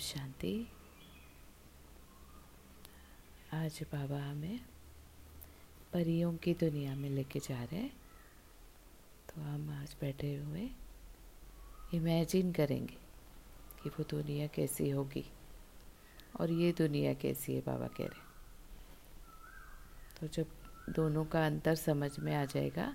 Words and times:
शांति। 0.00 0.66
आज 3.54 3.80
बाबा 3.92 4.18
हमें 4.20 4.60
परियों 5.92 6.32
की 6.36 6.54
दुनिया 6.54 6.94
में 6.96 7.08
लेके 7.10 7.38
जा 7.38 7.62
रहे 7.62 7.80
हैं। 7.80 7.90
तो 9.28 9.40
हम 9.42 9.70
आज 9.72 9.96
बैठे 10.00 10.34
हुए 10.36 10.68
इमेजिन 11.94 12.52
करेंगे 12.52 12.96
कि 13.82 13.88
वो 13.88 14.04
दुनिया 14.10 14.46
कैसी 14.46 14.88
होगी 14.90 15.24
और 16.40 16.50
ये 16.52 16.72
दुनिया 16.72 17.14
कैसी 17.14 17.54
है, 17.54 17.60
बाबा 17.60 17.86
कह 17.88 18.04
रहे 18.04 18.26
तो 20.20 20.26
जब 20.34 20.92
दोनों 20.94 21.24
का 21.24 21.46
अंतर 21.46 21.74
समझ 21.74 22.18
में 22.18 22.34
आ 22.34 22.44
जाएगा 22.44 22.94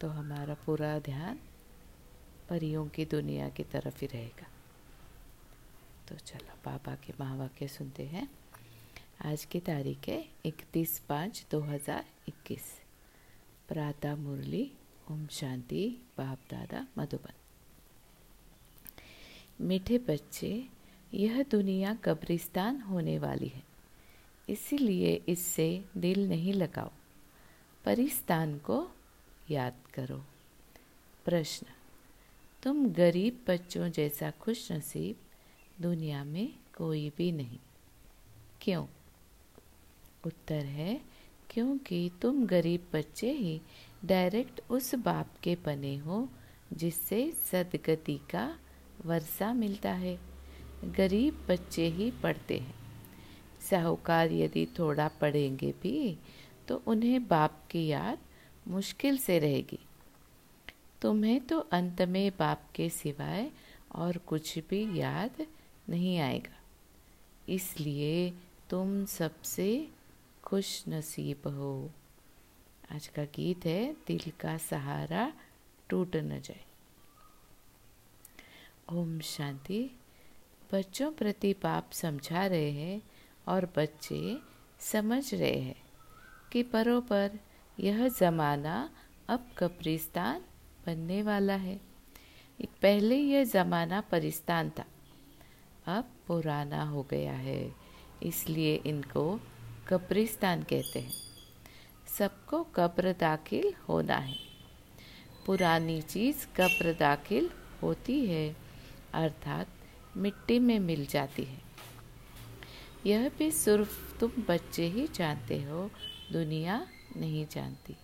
तो 0.00 0.08
हमारा 0.08 0.54
पूरा 0.66 0.98
ध्यान 0.98 1.38
परियों 2.48 2.86
की 2.88 3.04
दुनिया 3.04 3.48
की 3.48 3.64
तरफ़ 3.64 4.00
ही 4.00 4.06
रहेगा। 4.06 4.46
तो 6.10 6.16
चलो, 6.16 6.54
बाबा 6.64 6.94
के 6.94 7.12
महावाक्य 7.20 7.66
सुनते 7.68 8.02
हैं। 8.02 8.28
आज 9.24 9.44
की 9.44 9.60
तारीख 9.60 10.08
है 10.08 10.28
इकतीस 10.46 10.98
पाँच 10.98 11.46
दो 11.50 11.60
हज़ार 11.60 12.04
इक्कीस। 12.28 12.64
प्रातः 13.68 14.16
मुरली, 14.16 14.72
ओम 15.10 15.26
शांति, 15.26 16.00
बाप 16.18 16.38
दादा, 16.50 16.86
मधुबन। 16.98 17.32
मीठे 19.60 19.98
बच्चे, 19.98 20.66
यह 21.14 21.42
दुनिया 21.42 21.94
कब्रिस्तान 21.94 22.80
होने 22.80 23.18
वाली 23.18 23.48
है। 23.48 23.62
इसीलिए 24.48 25.14
इससे 25.28 25.84
दिल 25.96 26.28
नहीं 26.28 26.52
लगाओ। 26.52 26.90
परिस्तान 27.84 28.58
को 28.58 28.90
याद 29.50 29.74
करो। 29.94 30.24
प्रश्न, 31.24 31.66
तुम 32.62 32.88
गरीब 32.92 33.44
बच्चों 33.48 33.90
जैसा 33.90 34.30
खुश 34.30 34.72
नसीब 34.72 35.16
दुनिया 35.80 36.24
में 36.24 36.52
कोई 36.76 37.12
भी 37.18 37.32
नहीं। 37.32 37.58
क्यों? 38.62 38.86
उत्तर 40.26 40.64
है, 40.64 41.00
क्योंकि 41.50 42.10
तुम 42.22 42.46
गरीब 42.46 42.86
बच्चे 42.94 43.32
ही 43.32 43.60
डायरेक्ट 44.04 44.60
उस 44.70 44.94
बाप 44.94 45.34
के 45.42 45.56
बने 45.64 45.96
हो, 45.96 46.28
जिससे 46.72 47.30
सदगति 47.30 48.20
का 48.30 48.58
वर्षा 49.06 49.52
मिलता 49.52 49.92
है। 49.92 50.20
गरीब 50.84 51.46
बच्चे 51.48 51.86
ही 51.86 52.10
पढ़ते 52.10 52.58
हैं। 52.58 52.74
साहूकार 53.70 54.32
यदि 54.32 54.68
थोड़ा 54.78 55.08
पढ़ेंगे 55.08 55.74
भी 55.82 56.18
तो 56.68 56.82
उन्हें 56.86 57.28
बाप 57.28 57.64
की 57.70 57.86
याद 57.86 58.18
मुश्किल 58.68 59.18
से 59.18 59.38
रहेगी। 59.38 59.78
तुम्हें 61.02 61.40
तो 61.40 61.58
अंत 61.58 62.02
में 62.02 62.32
बाप 62.38 62.68
के 62.74 62.88
सिवाय 62.88 63.50
और 63.94 64.18
कुछ 64.18 64.58
भी 64.58 64.98
याद 64.98 65.46
नहीं 65.90 66.18
आएगा। 66.18 66.60
इसलिए 67.48 68.34
तुम 68.70 69.04
सबसे 69.04 69.88
खुश 70.44 70.84
नसीब 70.88 71.48
हो। 71.48 71.90
आज 72.92 73.06
का 73.06 73.24
गीत 73.24 73.66
है, 73.66 73.96
दिल 74.06 74.32
का 74.40 74.58
सहारा 74.58 75.32
टूट 75.88 76.16
न 76.16 76.40
जाए। 76.40 76.64
ओम 78.92 79.20
शांति। 79.20 79.90
बच्चों 80.72 81.12
प्रति 81.12 81.52
पाप 81.52 81.90
समझा 81.92 82.46
रहे 82.46 82.70
हैं 82.70 83.02
और 83.48 83.72
बच्चे 83.76 84.38
समझ 84.80 85.34
रहे 85.34 85.60
हैं 85.60 85.82
कि 86.52 86.62
परोपर 86.62 87.38
यह 87.80 88.08
ज़माना 88.08 88.90
अब 89.28 89.50
कब्रिस्तान 89.58 90.40
बनने 90.86 91.22
वाला 91.22 91.54
है। 91.54 91.80
पहले 92.82 93.16
यह 93.16 93.44
ज़माना 93.44 94.00
परिस्तान 94.00 94.70
था। 94.70 94.84
अब 95.86 96.10
पुराना 96.26 96.82
हो 96.82 97.02
गया 97.10 97.32
है। 97.32 97.72
इसलिए 98.22 98.74
इनको 98.76 99.40
कब्रिस्तान 99.88 100.62
कहते 100.62 101.00
हैं। 101.00 101.12
सबको 102.18 102.62
कब्र 102.64 103.12
दाखिल 103.12 103.72
होना 103.88 104.16
है। 104.16 104.36
पुरानी 105.46 106.00
चीज़ 106.02 106.46
कब्र 106.56 106.92
दाखिल 106.94 107.50
होती 107.82 108.24
है, 108.26 108.56
अर्थात 109.14 109.68
मिट्टी 110.16 110.58
में 110.58 110.78
मिल 110.78 111.06
जाती 111.06 111.44
है। 111.44 111.58
यह 113.06 113.28
भी 113.28 113.50
सिर्फ़ 113.50 114.18
तुम 114.18 114.30
बच्चे 114.48 114.86
ही 114.86 115.06
जानते 115.06 115.62
हो, 115.62 115.90
दुनिया 116.32 116.86
नहीं 117.16 117.46
जानती। 117.46 117.96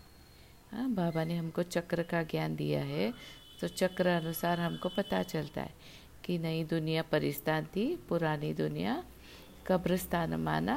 हाँ 0.73 0.89
बाबा 0.91 1.25
ने 1.25 1.37
हमको 1.37 1.63
चक्र 1.63 2.03
का 2.03 2.23
ज्ञान 2.23 2.57
दिया 2.57 2.81
है 2.81 3.13
तो 3.61 3.69
चक्र 3.69 4.07
अनुसार 4.07 4.61
हमको 4.61 4.89
पता 4.89 5.23
चलता 5.23 5.61
है। 5.61 5.75
कि 6.27 6.39
नई 6.39 6.65
दुनिया 6.65 7.03
परिस्तान 7.03 7.65
थी, 7.67 7.85
पुरानी 8.09 8.53
दुनिया। 8.55 9.03
कब्रस्तान 9.67 10.35
माना, 10.37 10.77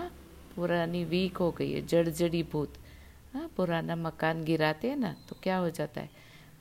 पुरानी 0.56 1.04
वीक 1.06 1.38
हो 1.38 1.52
गई 1.52 1.72
है 1.72 1.82
जड़ 1.86 2.08
जड़ी 2.10 2.44
भूत। 2.44 2.74
हाँ 3.34 3.50
पुराना 3.58 3.96
मकान 3.96 4.44
गिराते 4.44 4.90
हैं 4.90 4.98
ना 4.98 5.16
तो 5.30 5.36
क्या 5.44 5.58
हो 5.58 5.70
जाता 5.70 6.02
है? 6.02 6.10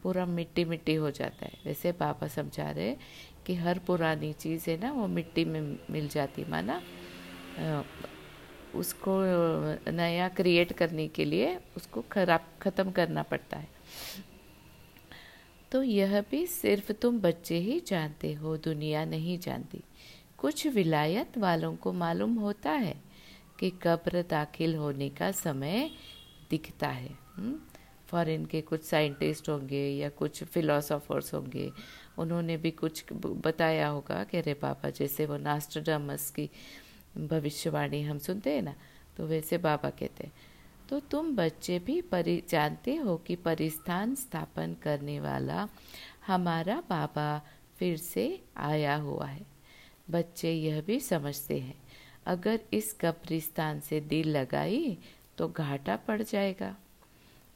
पूरा 0.02 0.24
मिट्टी 0.26 0.64
मिट्टी 0.64 0.94
हो 0.94 1.10
जाता 1.10 1.46
है। 1.46 1.52
वैसे 1.64 1.92
पापा 1.92 2.26
समझा 2.28 2.70
रहे 2.70 2.94
कि 3.46 3.54
हर 3.54 3.78
पुरानी 3.78 4.32
चीज़ 4.32 4.68
है 4.70 4.78
ना, 4.80 4.92
वो 4.92 5.06
मिट्टी 5.08 5.44
में 5.44 5.78
मिल 5.90 6.08
जाती, 6.08 6.44
माना 6.48 6.80
उसको 8.74 9.12
नया 9.90 10.28
क्रिएट 10.30 10.72
करने 10.72 11.06
के 11.08 11.24
लिए 11.24 11.56
उसको 11.76 12.04
खराब, 12.12 12.44
ख़त्म 12.62 12.90
करना 12.90 13.22
पड़ता 13.22 13.56
है। 13.56 13.68
तो 15.72 15.82
यह 15.82 16.20
भी 16.30 16.46
सिर्फ़ 16.46 16.92
तुम 16.92 17.18
बच्चे 17.20 17.58
ही 17.58 17.80
जानते 17.80 18.32
हो, 18.32 18.56
दुनिया 18.56 19.04
नहीं 19.04 19.38
जानती। 19.38 19.82
कुछ 20.38 20.66
विलायत 20.66 21.38
वालों 21.38 21.74
को 21.76 21.92
मालूम 21.92 22.34
होता 22.34 22.70
है 22.70 22.96
कि 23.60 23.70
कब्र 23.82 24.22
दाखिल 24.30 24.74
होने 24.76 25.08
का 25.10 25.30
समय 25.32 25.90
दिखता 26.50 26.88
है 26.88 27.16
फॉरेन 28.08 28.44
के 28.46 28.60
कुछ 28.60 28.84
साइंटिस्ट 28.84 29.48
होंगे 29.48 29.86
या 29.88 30.08
कुछ 30.08 30.42
फिलोसोफर्स 30.44 31.32
होंगे, 31.34 31.70
उन्होंने 32.18 32.56
भी 32.56 32.70
कुछ 32.70 33.04
बताया 33.12 33.88
होगा 33.88 34.22
कि 34.24 34.36
अरे 34.36 34.54
बाबा, 34.54 34.90
जैसे 34.90 35.26
वो 35.26 35.36
नास्टरडमस 35.36 36.30
की 36.30 36.48
भविष्यवाणी 37.18 38.02
हम 38.02 38.18
सुनते 38.18 38.50
हैं 38.50 38.62
ना 38.62 38.74
तो 39.16 39.26
वैसे 39.26 39.58
बाबा 39.58 39.90
कहते 39.90 40.24
हैं। 40.24 40.32
तो 40.88 40.98
तुम 41.00 41.34
बच्चे 41.36 41.78
भी 41.78 42.00
परि, 42.02 42.42
जानते 42.48 42.94
हो 42.96 43.16
कि 43.16 43.36
परिस्थान 43.36 44.14
स्थापन 44.14 44.74
करने 44.82 45.18
वाला 45.20 45.68
हमारा 46.26 46.82
बाबा 46.88 47.40
फिर 47.78 47.96
से 47.96 48.40
आया 48.56 48.94
हुआ 48.96 49.26
है। 49.26 49.44
बच्चे 50.10 50.52
यह 50.52 50.80
भी 50.82 50.98
समझते 51.00 51.58
हैं, 51.58 51.74
अगर 52.26 52.60
इस 52.72 52.92
कब्रिस्तान 53.00 53.80
से 53.80 54.00
दिल 54.00 54.28
लगाई 54.28 54.96
तो 55.38 55.48
घाटा 55.48 55.96
पड़ 55.98 56.22
जाएगा। 56.22 56.74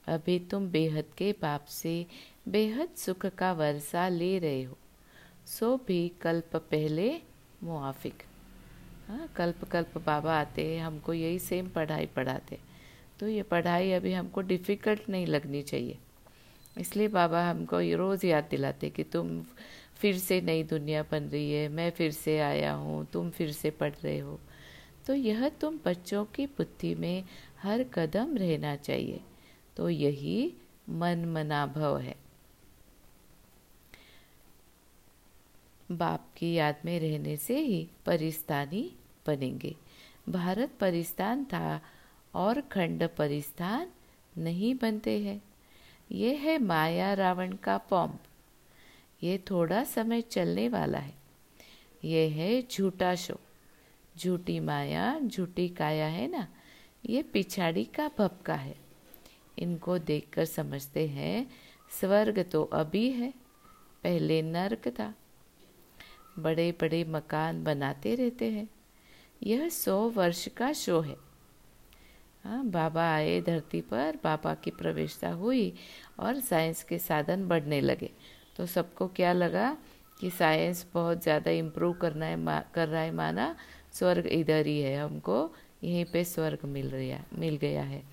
अभी 0.07 0.37
तुम 0.51 0.67
बेहद 0.67 1.05
के 1.17 1.31
बाप 1.41 1.65
से 1.65 2.05
बेहद 2.47 2.89
सुख 2.97 3.25
का 3.37 3.51
वर्षा 3.53 4.07
ले 4.09 4.37
रहे 4.39 4.63
हो, 4.63 4.77
सो 5.47 5.75
भी 5.87 6.07
कल्प 6.21 6.55
पहले 6.55 7.09
मुआफिक। 7.63 8.23
हाँ 9.07 9.27
कल्प 9.35 9.63
कल्प 9.63 9.97
बाबा 9.97 10.35
आते 10.35 10.65
हैं, 10.67 10.83
हमको 10.83 11.13
यही 11.13 11.39
सेम 11.39 11.69
पढ़ाई 11.69 12.05
पढ़ाते 12.05 12.59
तो 13.23 13.27
ये 13.27 13.43
पढ़ाई 13.43 13.91
अभी 13.91 14.13
हमको 14.13 14.41
डिफ़िकल्ट 14.41 15.09
नहीं 15.09 15.27
लगनी 15.27 15.61
चाहिए। 15.61 15.97
इसलिए 16.77 17.07
बाबा 17.07 17.49
हमको 17.49 17.79
ये 17.81 17.95
रोज़ 17.95 18.25
याद 18.25 18.47
दिलाते 18.51 18.89
कि 18.89 19.03
तुम 19.03 19.41
फिर 19.95 20.17
से 20.17 20.41
नई 20.41 20.63
दुनिया 20.63 21.03
बन 21.03 21.23
रही 21.23 21.51
है, 21.51 21.69
मैं 21.69 21.91
फिर 21.91 22.11
से 22.11 22.39
आया 22.39 22.73
हूँ, 22.73 23.05
तुम 23.05 23.29
फिर 23.29 23.51
से 23.51 23.69
पढ़ 23.69 23.93
रहे 24.03 24.19
हो। 24.19 24.39
तो 25.07 25.13
यह 25.13 25.49
तुम 25.49 25.79
बच्चों 25.85 26.25
की 26.25 26.45
बुद्धि 26.45 26.95
में 26.95 27.23
हर 27.61 27.83
कदम 27.83 28.37
रहना 28.37 28.75
चाहिए। 28.75 29.21
तो 29.77 29.89
यही 29.89 30.53
मन 30.89 31.25
मनाभव 31.25 31.97
है। 31.97 32.15
बाप 35.91 36.29
की 36.37 36.53
याद 36.53 36.75
में 36.85 36.99
रहने 36.99 37.37
से 37.37 37.59
ही 37.59 37.89
परिस्तानी 38.05 38.91
बनेंगे। 39.27 39.75
भारत 40.29 40.71
परिस्तान 40.79 41.45
था 41.45 41.81
और 42.35 42.61
खंड 42.61 43.09
परिस्थान 43.09 43.91
नहीं 44.37 44.75
बनते 44.75 45.19
हैं। 45.19 45.41
ये 46.11 46.35
है 46.35 46.57
माया 46.57 47.13
रावण 47.13 47.55
का 47.55 47.77
पॉम्प 47.77 48.19
ये 49.23 49.37
थोड़ा 49.37 49.83
समय 49.83 50.21
चलने 50.21 50.69
वाला 50.69 50.97
है। 50.97 51.13
ये 52.03 52.27
है 52.29 52.63
झूठा 52.71 53.15
शो। 53.15 53.39
झूठी 54.17 54.59
माया, 54.59 55.19
झूठी 55.19 55.69
काया 55.69 56.05
है 56.05 56.27
ना? 56.27 56.47
ये 57.05 57.23
पिछाड़ी 57.23 57.83
का 57.83 58.11
भपका 58.17 58.55
है। 58.55 58.75
इनको 59.59 59.97
देखकर 59.97 60.45
समझते 60.45 61.07
हैं, 61.07 61.51
स्वर्ग 61.99 62.49
तो 62.51 62.63
अभी 62.63 63.11
है, 63.11 63.33
पहले 64.03 64.41
नर्क 64.41 64.87
था। 64.87 65.15
बड़े 66.39 66.71
बड़े 66.71 67.03
मकान 67.03 67.63
बनाते 67.63 68.15
रहते 68.15 68.51
हैं। 68.51 68.67
यह 69.43 69.69
सौ 69.69 70.09
वर्ष 70.09 70.47
का 70.47 70.73
शो 70.73 71.01
है। 71.01 71.32
हाँ 72.43 72.63
बाबा 72.65 73.03
आए 73.03 73.39
धरती 73.41 73.79
पर, 73.81 74.17
बाबा 74.23 74.53
की 74.53 74.71
प्रवेशता 74.71 75.29
हुई 75.31 75.73
और 76.19 76.39
साइंस 76.39 76.83
के 76.83 76.97
साधन 76.99 77.47
बढ़ने 77.47 77.79
लगे। 77.81 78.09
तो 78.57 78.65
सबको 78.65 79.07
क्या 79.07 79.31
लगा 79.33 79.75
कि 80.19 80.29
साइंस 80.29 80.85
बहुत 80.93 81.21
ज़्यादा 81.23 81.51
इम्प्रूव 81.51 81.93
करना 81.93 82.25
है 82.25 82.63
कर 82.75 82.87
रहा 82.87 83.01
है 83.01 83.11
माना, 83.11 83.55
स्वर्ग 83.93 84.27
इधर 84.27 84.65
ही 84.65 84.79
है 84.81 84.97
हमको, 84.97 85.53
यहीं 85.83 86.05
पे 86.05 86.23
स्वर्ग 86.23 86.65
मिल 86.65 86.89
रहा, 86.89 87.19
मिल 87.39 87.57
गया 87.57 87.83
है। 87.83 88.03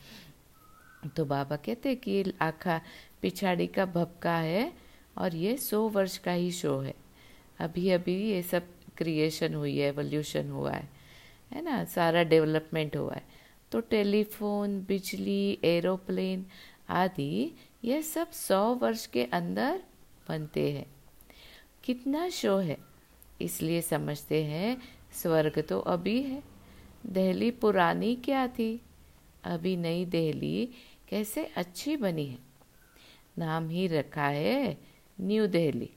तो 1.17 1.25
बाबा 1.25 1.57
कहते 1.57 1.95
कि 1.95 2.33
आखा 2.43 2.81
पिछाड़ी 3.23 3.67
का 3.67 3.87
भपका 3.87 4.37
है 4.37 4.73
और 5.19 5.35
ये 5.35 5.57
सौ 5.57 5.89
वर्ष 5.89 6.17
का 6.19 6.33
ही 6.33 6.51
शो 6.53 6.79
है। 6.79 6.95
अभी 7.61 7.91
अभी 7.91 8.17
ये 8.31 8.43
सब 8.43 8.67
क्रिएशन 8.97 9.55
हुई 9.55 9.77
है 9.79 9.89
एवोल्यूशन 9.89 10.51
हुआ 10.51 10.73
है 10.73 10.89
है 11.53 11.63
ना? 11.63 11.85
सारा 11.85 12.23
डेवलपमेंट 12.25 12.97
हुआ 12.97 13.15
है। 13.15 13.30
तो 13.73 13.81
टेलीफोन 13.81 14.81
बिजली 14.89 15.59
एरोप्लेन 15.65 16.47
आदि 16.91 17.55
ये 17.85 18.03
सब 18.03 18.31
सौ 18.31 18.75
वर्ष 18.75 19.07
के 19.07 19.25
अंदर 19.25 19.81
बनते 20.29 20.71
हैं। 20.73 20.87
कितना 21.85 22.29
शो 22.29 22.57
है? 22.57 22.77
इसलिए 23.41 23.81
समझते 23.83 24.43
हैं 24.45 24.77
स्वर्ग 25.13 25.59
तो 25.69 25.79
अभी 25.81 26.23
है। 26.23 26.43
दहली 27.07 27.51
पुरानी 27.51 28.15
क्या 28.17 28.47
थी? 28.49 28.81
अभी 29.45 29.77
नई 29.77 30.05
दहली 30.05 30.69
कैसे 31.09 31.45
अच्छी 31.57 31.97
बनी 31.97 32.27
है? 32.27 32.39
नाम 33.39 33.69
ही 33.69 33.87
रखा 33.87 34.27
है 34.27 34.79
न्यू 35.21 35.47
दिल्ली 35.47 35.91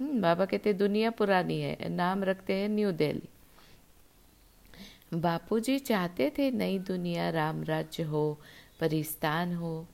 हम्म, 0.00 0.20
बाबा 0.20 0.44
कहते 0.44 0.72
दुनिया 0.72 1.10
पुरानी 1.10 1.60
है 1.60 1.88
नाम 1.88 2.24
रखते 2.24 2.52
हैं 2.52 2.68
न्यू 2.68 2.92
दिल्ली 2.92 3.28
बापूजी 5.16 5.78
चाहते 5.80 6.30
थे 6.38 6.50
नई 6.50 6.78
दुनिया 6.78 7.28
राम 7.30 7.62
राज्य 7.64 8.02
हो 8.02 8.38
परिस्तान 8.80 9.54
हो, 9.54 9.86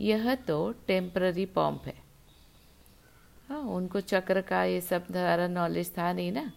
यह 0.00 0.34
तो 0.36 0.72
टेम्पररी 0.86 1.46
पॉम्प 1.48 1.86
है। 1.86 1.94
हाँ 3.48 3.60
उनको 3.70 4.00
चक्र 4.02 4.40
का 4.40 4.62
ये 4.64 4.80
सब 4.80 5.06
सारा 5.12 5.46
नॉलेज 5.48 5.92
था 5.98 6.12
नहीं 6.12 6.32
ना 6.32 6.50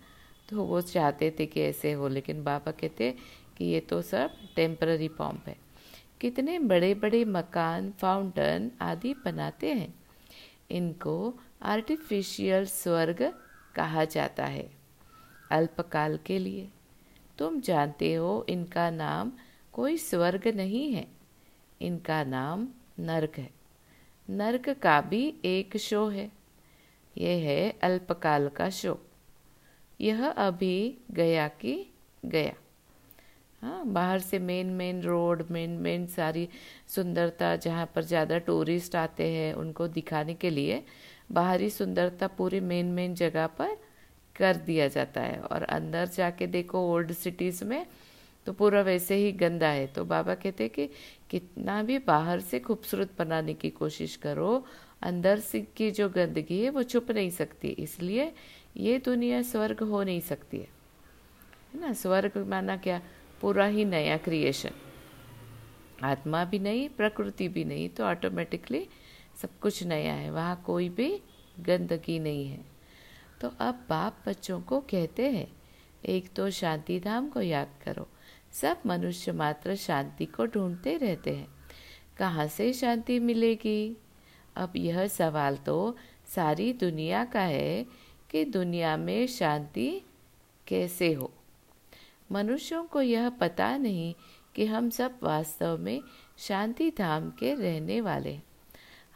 तो 0.49 0.63
वो 0.63 0.81
चाहते 0.83 1.29
थे 1.39 1.45
कि 1.45 1.61
ऐसे 1.61 1.91
हो, 1.91 2.07
लेकिन 2.07 2.43
बाबा 2.43 2.71
कहते 2.71 3.11
कि 3.57 3.65
ये 3.65 3.79
तो 3.79 4.01
सब 4.01 4.31
टेम्पररी 4.55 5.07
पॉम्प 5.09 5.47
है। 5.47 5.55
कितने 6.21 6.57
बड़े 6.61 6.93
बड़े 6.95 7.23
मकान 7.27 7.91
फाउंटेन 7.91 8.71
आदि 8.81 9.13
बनाते 9.25 9.73
हैं। 9.73 9.93
इनको 10.71 11.33
आर्टिफिशियल 11.63 12.65
स्वर्ग 12.65 13.21
कहा 13.75 14.03
जाता 14.05 14.45
है, 14.45 14.69
अल्पकाल 15.51 16.17
के 16.25 16.39
लिए। 16.39 16.67
तुम 17.39 17.59
जानते 17.59 18.13
हो 18.13 18.45
इनका 18.49 18.89
नाम 18.89 19.31
कोई 19.73 19.97
स्वर्ग 19.97 20.47
नहीं 20.47 20.91
है। 20.93 21.07
इनका 21.81 22.23
नाम 22.23 22.67
नरक 22.99 23.37
है। 23.37 23.49
नरक 24.29 24.69
का 24.69 24.99
भी 25.01 25.21
एक 25.45 25.77
शो 25.77 26.07
है। 26.07 26.29
यह 27.15 27.43
है 27.45 27.69
अल्पकाल 27.83 28.47
का 28.49 28.69
शो। 28.69 28.99
यह 29.99 30.27
अभी 30.27 30.97
गया 31.11 31.47
कि 31.47 31.75
गया। 32.25 32.53
हाँ 33.61 33.85
बाहर 33.85 34.19
से 34.19 34.39
main 34.39 34.67
main 34.67 35.01
road 35.01 35.43
main 35.51 35.69
main 35.69 36.05
सारी 36.07 36.47
सुंदरता, 36.87 37.55
जहाँ 37.55 37.85
पर 37.95 38.03
ज़्यादा 38.03 38.37
टूरिस्ट 38.37 38.95
आते 38.95 39.27
हैं, 39.31 39.53
उनको 39.53 39.87
दिखाने 39.87 40.33
के 40.33 40.49
लिए 40.49 40.83
बाहरी 41.31 41.69
सुंदरता 41.69 42.27
पूरी 42.27 42.59
मेन 42.59 42.85
मेन 42.85 43.15
जगह 43.15 43.47
पर 43.47 43.77
कर 44.39 44.55
दिया 44.55 44.87
जाता 44.87 45.21
है। 45.21 45.39
और 45.41 45.63
अंदर 45.63 46.07
जाके 46.07 46.47
देखो 46.47 46.79
ओल्ड 46.93 47.11
सिटीज़ 47.11 47.63
में 47.63 47.85
तो 48.45 48.53
पूरा 48.53 48.81
वैसे 48.81 49.15
ही 49.15 49.31
गंदा 49.31 49.67
है। 49.67 49.87
तो 49.87 50.05
बाबा 50.05 50.35
कहते 50.35 50.67
कि 50.67 50.87
कितना 51.29 51.81
भी 51.83 51.97
बाहर 51.99 52.39
से 52.39 52.59
खूबसूरत 52.59 53.11
बनाने 53.19 53.53
की 53.53 53.69
कोशिश 53.69 54.15
करो, 54.15 54.65
अंदर 55.01 55.39
से 55.39 55.61
की 55.77 55.91
जो 55.91 56.09
गंदगी 56.09 56.63
है 56.63 56.69
वो 56.69 56.83
छुप 56.83 57.11
नहीं 57.11 57.29
सकती। 57.29 57.67
इसलिए 57.79 58.31
ये 58.77 58.97
दुनिया 58.99 59.41
स्वर्ग 59.41 59.83
हो 59.83 60.03
नहीं 60.03 60.21
सकती 60.21 60.57
है। 60.57 60.67
ना? 61.75 61.93
स्वर्ग 61.93 62.37
माना 62.47 62.77
क्या? 62.77 63.01
पूरा 63.41 63.65
ही 63.65 63.85
नया 63.85 64.17
क्रिएशन 64.17 64.71
आत्मा 66.03 66.43
भी 66.45 66.59
नहीं, 66.59 66.89
प्रकृति 66.89 67.47
भी 67.47 67.63
नहीं 67.63 67.89
तो 67.89 68.03
ऑटोमेटिकली 68.03 68.87
सब 69.41 69.59
कुछ 69.59 69.83
नया 69.83 70.13
है। 70.13 70.31
वहाँ 70.31 70.61
कोई 70.65 70.89
भी 70.89 71.11
गंदगी 71.59 72.19
नहीं 72.19 72.47
है। 72.47 72.78
तो 73.41 73.51
अब 73.59 73.85
बाप 73.89 74.17
बच्चों 74.27 74.61
को 74.61 74.79
कहते 74.79 75.31
हैं, 75.31 75.47
एक 76.05 76.33
तो 76.33 76.49
शांति 76.49 76.99
धाम 76.99 77.29
को 77.29 77.41
याद 77.41 77.69
करो। 77.85 78.07
सब 78.51 78.77
मनुष्य 78.85 79.31
मात्र 79.31 79.75
शांति 79.75 80.25
को 80.25 80.45
ढूंढते 80.45 80.97
रहते 80.97 81.35
हैं। 81.35 81.47
कहाँ 82.17 82.47
से 82.47 82.73
शांति 82.73 83.19
मिलेगी? 83.19 83.97
अब 84.55 84.73
यह 84.75 85.07
सवाल 85.07 85.57
तो 85.57 85.97
सारी 86.27 86.73
दुनिया 86.73 87.25
का 87.25 87.41
है 87.41 87.85
कि 88.29 88.45
दुनिया 88.45 88.97
में 88.97 89.27
शांति 89.27 90.01
कैसे 90.67 91.13
हो। 91.13 91.33
मनुष्यों 92.31 92.83
को 92.83 93.01
यह 93.01 93.29
पता 93.29 93.77
नहीं 93.77 94.15
कि 94.55 94.65
हम 94.65 94.89
सब 94.89 95.19
वास्तव 95.23 95.77
में 95.77 96.01
शांति 96.37 96.91
धाम 96.91 97.29
के 97.29 97.53
रहने 97.53 98.01
वाले 98.01 98.39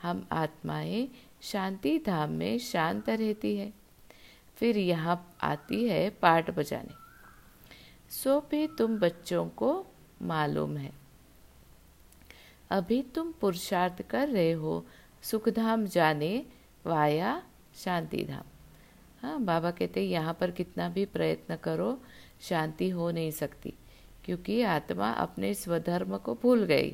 हम 0.02 0.28
आत्माएँ 0.32 1.10
शांति 1.42 2.00
धाम 2.00 2.30
में 2.30 2.60
शांत 2.60 3.10
रहती 3.10 3.58
है। 3.58 3.83
फिर 4.58 4.78
यहाँ 4.78 5.16
आती 5.42 5.84
है 5.86 6.10
पाठ 6.22 6.50
बजाने। 6.50 7.02
सो 8.14 8.40
भी 8.52 8.68
तुम 8.78 8.98
बच्चों 9.00 9.46
को 9.50 9.86
मालूम 10.22 10.76
है। 10.78 10.92
अभी 12.72 13.02
तुम 13.16 13.32
पुरुषार्थ 13.32 14.02
कर 14.02 14.28
रहे 14.30 14.52
हो, 14.52 14.86
सुखधाम 15.24 15.86
जाने 15.86 16.46
वाया 16.86 17.42
शांति 17.76 18.24
धाम 18.24 18.52
हाँ 19.22 19.40
बाबा 19.42 19.72
कहते 19.72 20.02
यहाँ 20.02 20.34
पर 20.34 20.52
कितना 20.52 20.88
भी 20.90 21.06
प्रयत्न 21.06 21.56
करो, 21.56 21.98
शांति 22.42 22.90
हो 22.90 23.10
नहीं 23.12 23.32
सकती, 23.32 23.74
क्योंकि 24.26 24.62
आत्मा 24.62 25.12
अपने 25.12 25.54
स्वधर्म 25.54 26.18
को 26.18 26.34
भूल 26.36 26.64
गई। 26.64 26.92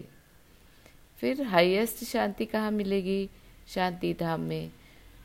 फिर 1.24 1.42
हाईएस्ट 1.44 2.04
शांति 2.04 2.46
कहाँ 2.46 2.72
मिलेगी? 2.72 3.30
शांति 3.68 4.14
धाम 4.14 4.42
में। 4.42 4.72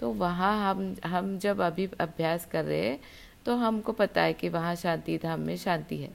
तो 0.05 0.11
वहाँ 0.12 0.53
हम 0.61 0.95
हम 1.05 1.39
जब 1.39 1.61
अभी 1.61 1.89
अभ्यास 2.01 2.45
कर 2.47 2.65
रहे 2.65 2.81
हैं 2.81 2.99
तो 3.45 3.55
हमको 3.56 3.93
पता 3.93 4.23
है 4.23 4.33
कि 4.33 4.49
वहाँ 4.49 4.75
शांति, 4.77 5.17
धाम 5.19 5.41
में 5.41 5.56
शांति 5.56 5.97
है। 5.99 6.11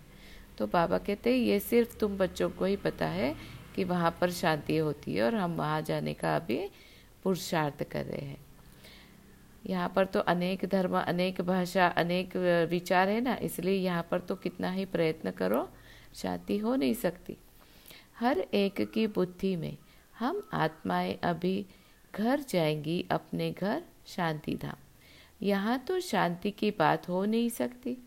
तो 0.58 0.68
बाबा 0.68 0.98
कहते 0.98 1.30
हैं, 1.30 1.38
ये 1.38 1.60
सिर्फ़ 1.60 1.98
तुम 1.98 2.18
बच्चों 2.18 2.50
को 2.50 2.66
ही 2.66 2.76
पता 2.76 3.06
है 3.08 3.34
कि 3.76 3.84
वहाँ 3.84 4.12
पर 4.22 4.32
शांति 4.32 4.78
होती 4.78 5.16
है 5.16 5.24
और 5.24 5.36
हम 5.36 5.56
वहाँ 5.56 5.82
जाने 5.82 6.14
का 6.14 6.36
अभी 6.36 6.60
पुरुषार्थ 7.24 7.84
कर 7.84 8.06
रहे 8.06 8.26
हैं। 8.26 8.38
यहाँ 9.64 9.92
पर 9.96 10.06
तो 10.06 10.20
अनेक 10.20 10.66
धर्म, 10.66 11.00
अनेक 11.00 11.42
भाषा, 11.42 11.88
अनेक 11.88 12.38
विचार 12.69 13.10
है 13.10 13.19
ना, 13.22 13.36
इसलिए 13.42 13.76
यहाँ 13.76 14.08
पर 14.12 14.19
तो 14.19 14.36
कितना 14.36 14.72
ही 14.72 14.86
प्रयत्न 14.86 15.31
करो, 15.31 15.68
शांति 16.14 16.58
हो 16.58 16.76
नहीं 16.76 16.94
सकती। 16.94 17.38
हर 18.19 18.46
एक 18.54 18.81
की 18.94 19.08
बुद्धि 19.10 19.56
में 19.56 19.76
हम 20.19 20.48
आत्माएँ 20.54 21.18
अभी 21.24 21.66
घर 22.16 22.39
जाएँगी 22.49 23.06
अपने 23.11 23.51
घर 23.51 23.83
शांति 24.07 24.56
धाम 24.56 24.75
यहाँ 25.42 25.78
तो 25.80 25.99
शांति 25.99 26.51
की 26.51 26.71
बात 26.71 27.07
हो 27.09 27.23
नहीं 27.25 27.49
सकती। 27.49 27.97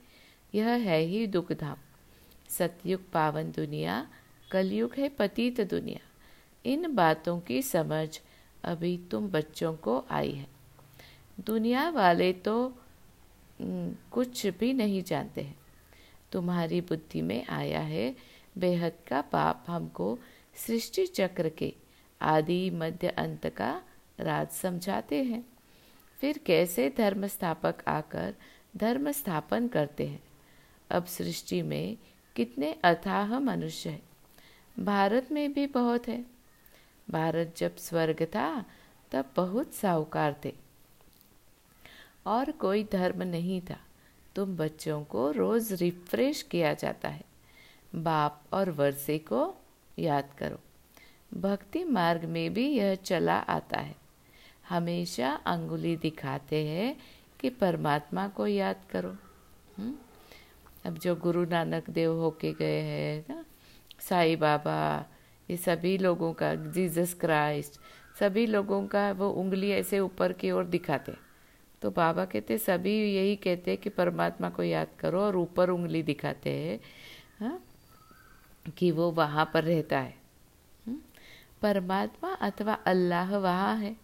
यह 0.54 0.68
है 0.68 0.98
ही 1.00 1.26
दुख 1.26 1.52
धाम 1.52 1.76
सतयुग 2.50 3.10
पावन 3.12 3.50
दुनिया, 3.52 4.06
कलयुग 4.50 4.94
है 4.98 5.08
पतित 5.08 5.60
दुनिया। 5.60 6.00
इन 6.64 6.94
बातों 6.94 7.38
की 7.40 7.62
समझ 7.62 8.08
अभी 8.64 8.96
तुम 9.10 9.28
बच्चों 9.28 9.72
को 9.74 10.04
आई 10.10 10.32
है। 10.32 10.46
दुनिया 11.40 11.88
वाले 11.90 12.32
तो 12.32 12.56
कुछ 13.60 14.46
भी 14.58 14.72
नहीं 14.72 15.02
जानते 15.02 15.40
हैं। 15.40 15.56
तुम्हारी 16.32 16.80
बुद्धि 16.80 17.22
में 17.22 17.46
आया 17.46 17.80
है 17.80 18.14
बेहद 18.58 18.92
का 19.08 19.20
पाप 19.22 19.64
हमको 19.68 20.18
सृष्टि 20.56 21.06
चक्र 21.06 21.48
के 21.48 21.72
आदि 22.20 22.70
मध्य 22.70 23.08
अंत 23.08 23.46
का 23.46 23.80
राज 24.22 24.48
समझाते 24.48 25.24
हैं। 25.24 25.46
फिर 26.20 26.38
कैसे 26.38 26.94
धर्म 26.98 27.26
स्थापक 27.26 27.74
आकर 27.88 28.34
धर्म 28.76 29.10
स्थापन 29.10 29.68
करते 29.68 30.06
हैं? 30.06 30.22
अब 30.90 31.04
सृष्टि 31.04 31.62
में 31.62 31.98
कितने 32.36 32.72
अथाह 32.72 33.38
मनुष्य 33.38 33.90
हैं। 33.90 34.02
भारत 34.84 35.32
में 35.32 35.52
भी 35.52 35.66
बहुत 35.66 36.08
है। 36.08 36.24
भारत 37.10 37.54
जब 37.56 37.76
स्वर्ग 37.76 38.22
था, 38.22 38.64
तब 39.12 39.30
बहुत 39.36 39.74
साहूकार 39.74 40.40
थे। 40.44 40.54
और 42.26 42.52
कोई 42.52 42.84
धर्म 42.84 43.22
नहीं 43.22 43.60
था। 43.60 43.80
तुम 44.34 44.56
बच्चों 44.56 45.04
को 45.04 45.30
रोज 45.30 45.72
रिफ्रेश 45.72 46.42
किया 46.42 46.74
जाता 46.74 47.08
है। 47.08 47.24
बाप 47.94 48.42
और 48.52 48.70
वर्षे 48.70 49.18
को 49.18 49.54
याद 49.98 50.30
करो। 50.38 50.58
भक्ति 51.40 51.84
मार्ग 51.84 52.24
में 52.24 52.54
भी 52.54 52.68
यह 52.68 52.94
चला 52.94 53.38
आता 53.38 53.80
है। 53.80 54.01
हमेशा 54.72 55.30
अंगुली 55.46 55.96
दिखाते 55.96 56.64
हैं 56.66 56.96
कि 57.40 57.50
परमात्मा 57.50 58.26
को 58.28 58.46
याद 58.46 58.84
करो 58.90 59.08
हुँ? 59.08 59.16
हम्म? 59.78 59.94
अब 60.86 60.98
जो 60.98 61.14
गुरु 61.16 61.44
नानक 61.44 61.90
देव 61.90 62.12
होके 62.12 62.52
गए 62.52 62.80
हैं, 62.80 63.24
ना 63.30 63.44
साईं 64.08 64.38
बाबा, 64.38 65.06
ये 65.48 65.56
सभी 65.56 65.96
लोगों 65.98 66.32
का, 66.32 66.54
जीसस 66.54 67.14
क्राइस्ट, 67.20 67.80
सभी 68.20 68.46
लोगों 68.46 68.86
का 68.86 69.10
वो 69.12 69.28
उंगली 69.30 69.70
ऐसे 69.70 69.98
ऊपर 70.00 70.32
की 70.32 70.50
ओर 70.50 70.64
दिखाते 70.64 71.12
तो 71.82 71.90
बाबा 71.90 72.24
कहते, 72.24 72.58
सभी 72.58 72.94
यही 73.14 73.36
कहते 73.36 73.76
कि 73.76 73.90
परमात्मा 73.90 74.48
को 74.50 74.62
याद 74.62 74.88
करो 74.98 75.20
और 75.20 75.36
ऊपर 75.36 75.70
उंगली 75.70 76.02
दिखाते 76.02 76.50
हैं 76.50 76.78
हाँ 77.40 77.58
कि 78.76 78.90
वो 78.90 79.10
वहाँ 79.10 79.50
पर 79.54 79.64
रहता 79.64 79.98
है 79.98 80.14
हम्म? 80.86 80.98
परमात्मा 81.62 82.32
अथवा 82.40 82.74
अल्लाह 82.86 83.36
वहाँ 83.36 83.76
है 83.76 83.96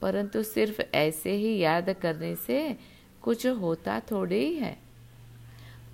परंतु 0.00 0.42
सिर्फ़ 0.42 0.96
ऐसे 0.96 1.32
ही 1.32 1.58
याद 1.58 1.90
करने 1.90 2.36
से 2.36 2.76
कुछ 3.22 3.46
होता 3.46 4.00
थोड़े 4.00 4.38
ही 4.38 4.54
है। 4.54 4.78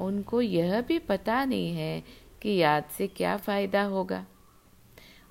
उनको 0.00 0.40
यह 0.40 0.80
भी 0.80 0.98
पता 0.98 1.44
नहीं 1.44 1.72
है 1.72 2.02
कि 2.42 2.50
याद 2.56 2.84
से 2.84 3.06
क्या 3.06 3.36
फ़ायदा 3.36 3.82
होगा। 3.82 4.26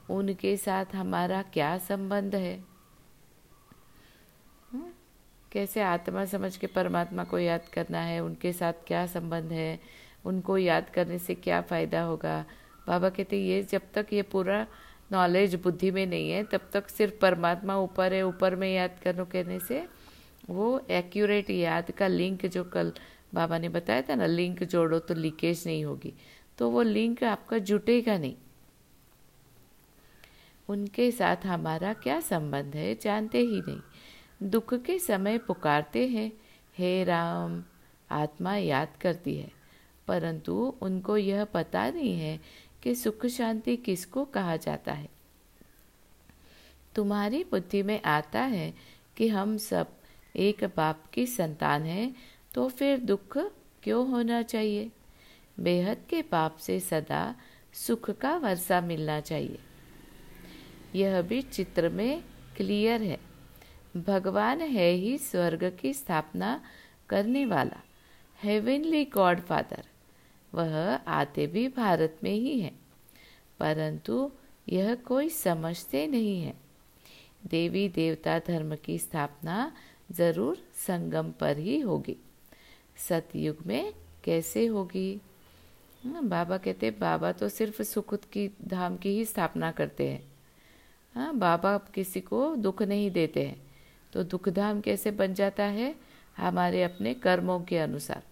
उनके 0.10 0.58
साथ 0.58 0.86
हमारा 0.96 1.42
क्या 1.42 1.78
संबंध 1.78 2.36
है? 2.36 2.63
हम्म? 4.72 4.92
कैसे 5.51 5.82
आत्मा 5.82 6.25
समझ 6.25 6.58
के 6.58 6.68
परमात्मा 6.68 7.24
को 7.24 7.40
याद 7.40 7.62
करना 7.74 8.00
है? 8.00 8.20
उनके 8.20 8.54
साथ 8.54 8.74
क्या 8.88 9.08
संबंध 9.08 9.51
है? 9.51 9.80
उनको 10.25 10.58
याद 10.58 10.90
करने 10.90 11.20
से 11.20 11.36
क्या 11.36 11.62
फ़ायदा 11.62 12.01
होगा? 12.01 12.46
बाबा 12.88 13.10
कहते 13.10 13.38
ये 13.38 13.63
जब 13.63 13.82
तक 13.94 14.08
ये 14.13 14.22
पूरा 14.22 14.68
नॉलेज 15.12 15.56
बुद्धि 15.56 15.91
में 15.91 16.06
नहीं 16.06 16.32
है, 16.32 16.44
तब 16.44 16.70
तक 16.74 16.89
सिर्फ़ 16.89 17.15
परमात्मा 17.15 17.77
ऊपर 17.77 18.13
है, 18.13 18.24
ऊपर 18.24 18.56
में 18.56 18.75
याद 18.75 19.00
करो 19.03 19.25
कहने 19.25 19.60
से 19.60 19.88
वो 20.50 20.86
एक्यूरेट 20.89 21.50
याद 21.50 21.91
का 21.91 22.08
लिंक 22.08 22.46
जो 22.46 22.63
कल 22.63 22.94
बाबा 23.34 23.58
ने 23.58 23.70
बताया 23.70 24.01
था 24.01 24.15
ना 24.15 24.25
लिंक 24.25 24.63
जोड़ो 24.63 25.00
तो 25.00 25.13
लीकेज 25.13 25.63
नहीं 25.65 25.86
होगी। 25.86 26.13
तो 26.58 26.70
वो 26.70 26.82
लिंक 26.82 27.24
आपका 27.24 27.58
जुटेगा 27.58 28.18
नहीं। 28.18 28.36
उनके 30.70 31.12
साथ 31.12 31.38
हमारा 31.46 31.94
क्या 31.94 32.20
संबंध 32.20 32.75
है, 32.75 32.96
जानते 32.96 33.38
ही 33.38 33.62
नहीं। 33.62 33.80
दुख 34.50 34.74
के 34.74 35.00
समय 35.00 35.38
पुकारते 35.38 36.08
हैं, 36.08 36.32
हे 36.77 37.03
राम, 37.03 37.63
आत्मा 38.12 38.56
याद 38.56 38.88
करती 39.01 39.36
है। 39.36 39.51
परंतु 40.08 40.75
उनको 40.82 41.18
यह 41.18 41.46
पता 41.46 41.89
नहीं 41.89 42.20
है 42.20 42.39
कि 42.84 42.96
सुख 42.96 43.26
शांति 43.26 43.78
किसको 43.78 44.26
कहा 44.26 44.56
जाता 44.56 44.94
है? 44.94 45.10
तुम्हारी 46.96 47.44
बुद्धि 47.44 47.84
में 47.84 48.02
आता 48.02 48.42
है 48.42 48.74
कि 49.18 49.28
हम 49.28 49.58
सब 49.58 49.88
एक 50.36 50.64
बाप 50.64 51.06
की 51.14 51.28
संतान 51.28 51.84
हैं 51.84 52.16
तो 52.54 52.70
फिर 52.70 52.98
दुख 52.98 53.38
क्यों 53.84 54.10
होना 54.10 54.42
चाहिए? 54.42 54.92
बेहद 55.60 55.98
के 56.10 56.22
पाप 56.22 56.58
से 56.58 56.80
सदा 56.80 57.36
सुख 57.74 58.12
का 58.12 58.38
वर्षा 58.38 58.82
मिलना 58.82 59.20
चाहिए। 59.20 59.60
यह 60.96 61.22
भी 61.22 61.42
चित्र 61.42 61.90
में 61.90 62.24
क्लियर 62.58 63.02
है। 63.02 63.20
भगवान 63.98 64.62
है 64.62 64.92
ही 64.92 65.18
स्वर्ग 65.18 65.78
की 65.82 65.94
स्थापना 65.94 66.64
करने 67.10 67.46
वाला 67.46 67.82
हेवनली 68.44 69.06
गॉड 69.06 69.40
फादर 69.42 69.84
वह 70.53 70.77
आते 70.96 71.48
भी 71.48 71.67
भारत 71.67 72.17
में 72.24 72.31
ही 72.31 72.60
है 72.60 72.72
परंतु 73.60 74.31
यह 74.70 74.93
कोई 74.96 75.29
समझते 75.29 76.05
नहीं 76.08 76.41
है। 76.41 76.53
देवी 77.48 77.88
देवता 77.89 78.38
धर्म 78.39 78.75
की 78.75 78.98
स्थापना 78.98 79.72
ज़रूर 80.12 80.58
संगम 80.88 81.31
पर 81.31 81.58
ही 81.58 81.79
होगी। 81.79 82.15
सतयुग 83.10 83.58
में 83.65 83.93
कैसे 84.24 84.65
होगी? 84.65 85.22
हाँ, 86.05 86.24
बाबा 86.24 86.58
कहते 86.58 86.91
बाबा 86.91 87.31
तो 87.31 87.50
सिर्फ़ 87.50 87.81
सुख 87.84 88.13
की 88.34 88.50
धाम 88.67 88.98
की 88.98 89.10
ही 89.10 89.25
स्थापना 89.25 89.72
करते 89.72 90.08
हैं। 90.10 90.24
हाँ 91.15 91.34
बाबा 91.36 91.77
किसी 91.96 92.22
को 92.22 92.55
दुख 92.55 92.81
नहीं 92.81 93.12
देते 93.12 93.46
हैं। 93.46 93.62
तो 94.13 94.24
दुख 94.24 94.50
धाम 94.50 94.81
कैसे 94.81 95.12
बन 95.12 95.34
जाता 95.34 95.63
है? 95.63 95.96
हमारे 96.38 96.84
अपने 96.84 97.13
कर्मों 97.13 97.60
के 97.60 97.77
अनुसार। 97.77 98.24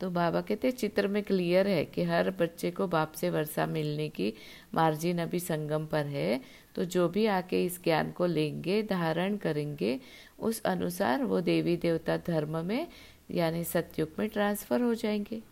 तो 0.00 0.10
बाबा 0.10 0.40
कहते 0.40 0.70
चित्र 0.70 1.08
में 1.08 1.22
क्लियर 1.22 1.68
है 1.68 1.84
कि 1.84 2.02
हर 2.02 2.30
बच्चे 2.30 2.70
को 2.70 2.86
बाप 2.86 3.12
से 3.12 3.30
वर्षा 3.30 3.66
मिलने 3.66 4.08
की 4.08 4.34
मार्जिन 4.74 5.18
अभी 5.18 5.40
संगम 5.40 5.86
पर 5.86 6.06
है। 6.06 6.40
तो 6.74 6.84
जो 6.84 7.08
भी 7.08 7.26
आके 7.26 7.64
इस 7.64 7.84
ज्ञान 7.84 8.10
को 8.10 8.26
लेंगे, 8.26 8.82
धारण 8.82 9.36
करेंगे, 9.36 10.00
उस 10.38 10.62
अनुसार 10.62 11.24
वो 11.24 11.40
देवी 11.40 11.76
देवता 11.76 12.16
धर्म 12.16 12.64
में, 12.64 12.86
यानी 13.30 13.64
सत्युग 13.64 14.08
में 14.18 14.28
ट्रांसफ़र 14.28 14.80
हो 14.82 14.94
जाएँगे। 14.94 15.42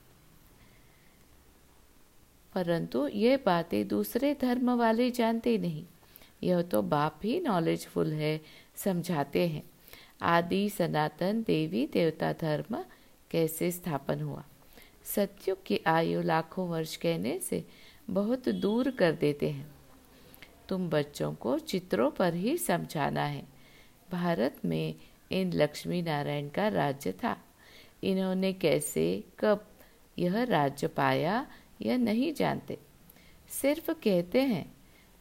परंतु 2.54 3.08
ये 3.08 3.36
बातें 3.36 3.88
दूसरे 3.88 4.36
धर्म 4.40 4.70
वाले 4.70 5.10
जानते 5.10 5.58
नहीं। 5.58 5.84
यह 6.42 6.62
तो 6.62 6.82
बाप 6.82 7.20
ही 7.24 7.40
नॉलेजफुल 7.40 8.12
है, 8.12 8.40
समझाते 8.76 9.46
हैं। 9.48 9.62
आदि 10.22 10.70
सनातन 10.70 11.44
देवी 11.46 11.86
देवता 11.86 12.32
धर्म 12.32 12.84
कैसे 13.30 13.70
स्थापन 13.70 14.20
हुआ? 14.20 14.44
सत्युग 15.04 15.64
की 15.66 15.80
आयु 15.87 16.23
लाखों 16.23 16.68
वर्ष 16.68 16.97
कहने 16.97 17.38
से 17.38 17.64
बहुत 18.11 18.49
दूर 18.49 18.90
कर 18.90 19.12
देते 19.12 19.50
हैं। 19.50 19.70
तुम 20.68 20.90
बच्चों 20.90 21.35
को 21.35 21.58
चित्रों 21.58 22.11
पर 22.11 22.35
ही 22.35 22.58
समझाना 22.58 23.25
है। 23.25 23.47
भारत 24.12 24.56
में 24.64 24.94
इन 25.30 25.52
लक्ष्मी 25.52 26.02
नारायण 26.02 26.49
का 26.49 26.68
राज्य 26.68 27.12
था। 27.12 27.37
इन्होंने 28.04 28.52
कैसे, 28.52 29.25
कब 29.38 29.66
यह 30.18 30.42
राज्य 30.42 30.87
पाया 30.87 31.47
यह 31.82 31.97
नहीं 31.97 32.32
जानते। 32.32 32.78
सिर्फ़ 33.49 33.90
कहते 33.90 34.42
हैं, 34.42 34.75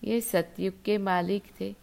ये 0.04 0.22
सतयुग 0.22 0.84
के 0.84 0.98
मालिक 0.98 1.44
थे। 1.62 1.76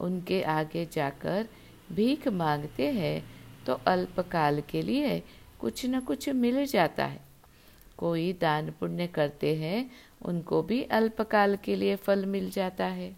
उनके 0.00 0.42
आगे 0.42 0.88
जाकर 0.92 1.48
भीख 1.92 2.28
मांगते 2.28 2.92
हैं 2.92 3.24
तो 3.66 3.74
अल्पकाल 3.74 4.60
के 4.60 4.82
लिए 4.82 5.22
कुछ 5.60 5.86
न 5.86 6.00
कुछ 6.00 6.28
मिल 6.28 6.66
जाता 6.66 7.06
है। 7.06 7.20
कोई 7.98 8.32
दान 8.32 8.70
पुण्य 8.70 9.06
करते 9.06 9.56
हैं, 9.56 9.90
उनको 10.22 10.62
भी 10.62 10.82
अल्पकाल 10.82 11.56
के 11.56 11.76
लिए 11.76 11.96
फल 11.96 12.26
मिल 12.26 12.50
जाता 12.50 12.84
है। 12.84 13.16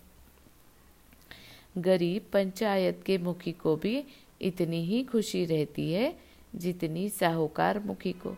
गरीब 1.78 2.26
पंचायत 2.32 3.02
के 3.06 3.18
मुखी 3.18 3.52
को 3.52 3.76
भी 3.76 4.04
इतनी 4.42 4.84
ही 4.84 5.04
खुशी 5.04 5.44
रहती 5.44 5.92
है, 5.92 6.18
जितनी 6.54 7.08
साहूकार 7.08 7.78
मुखी 7.78 8.12
को। 8.12 8.36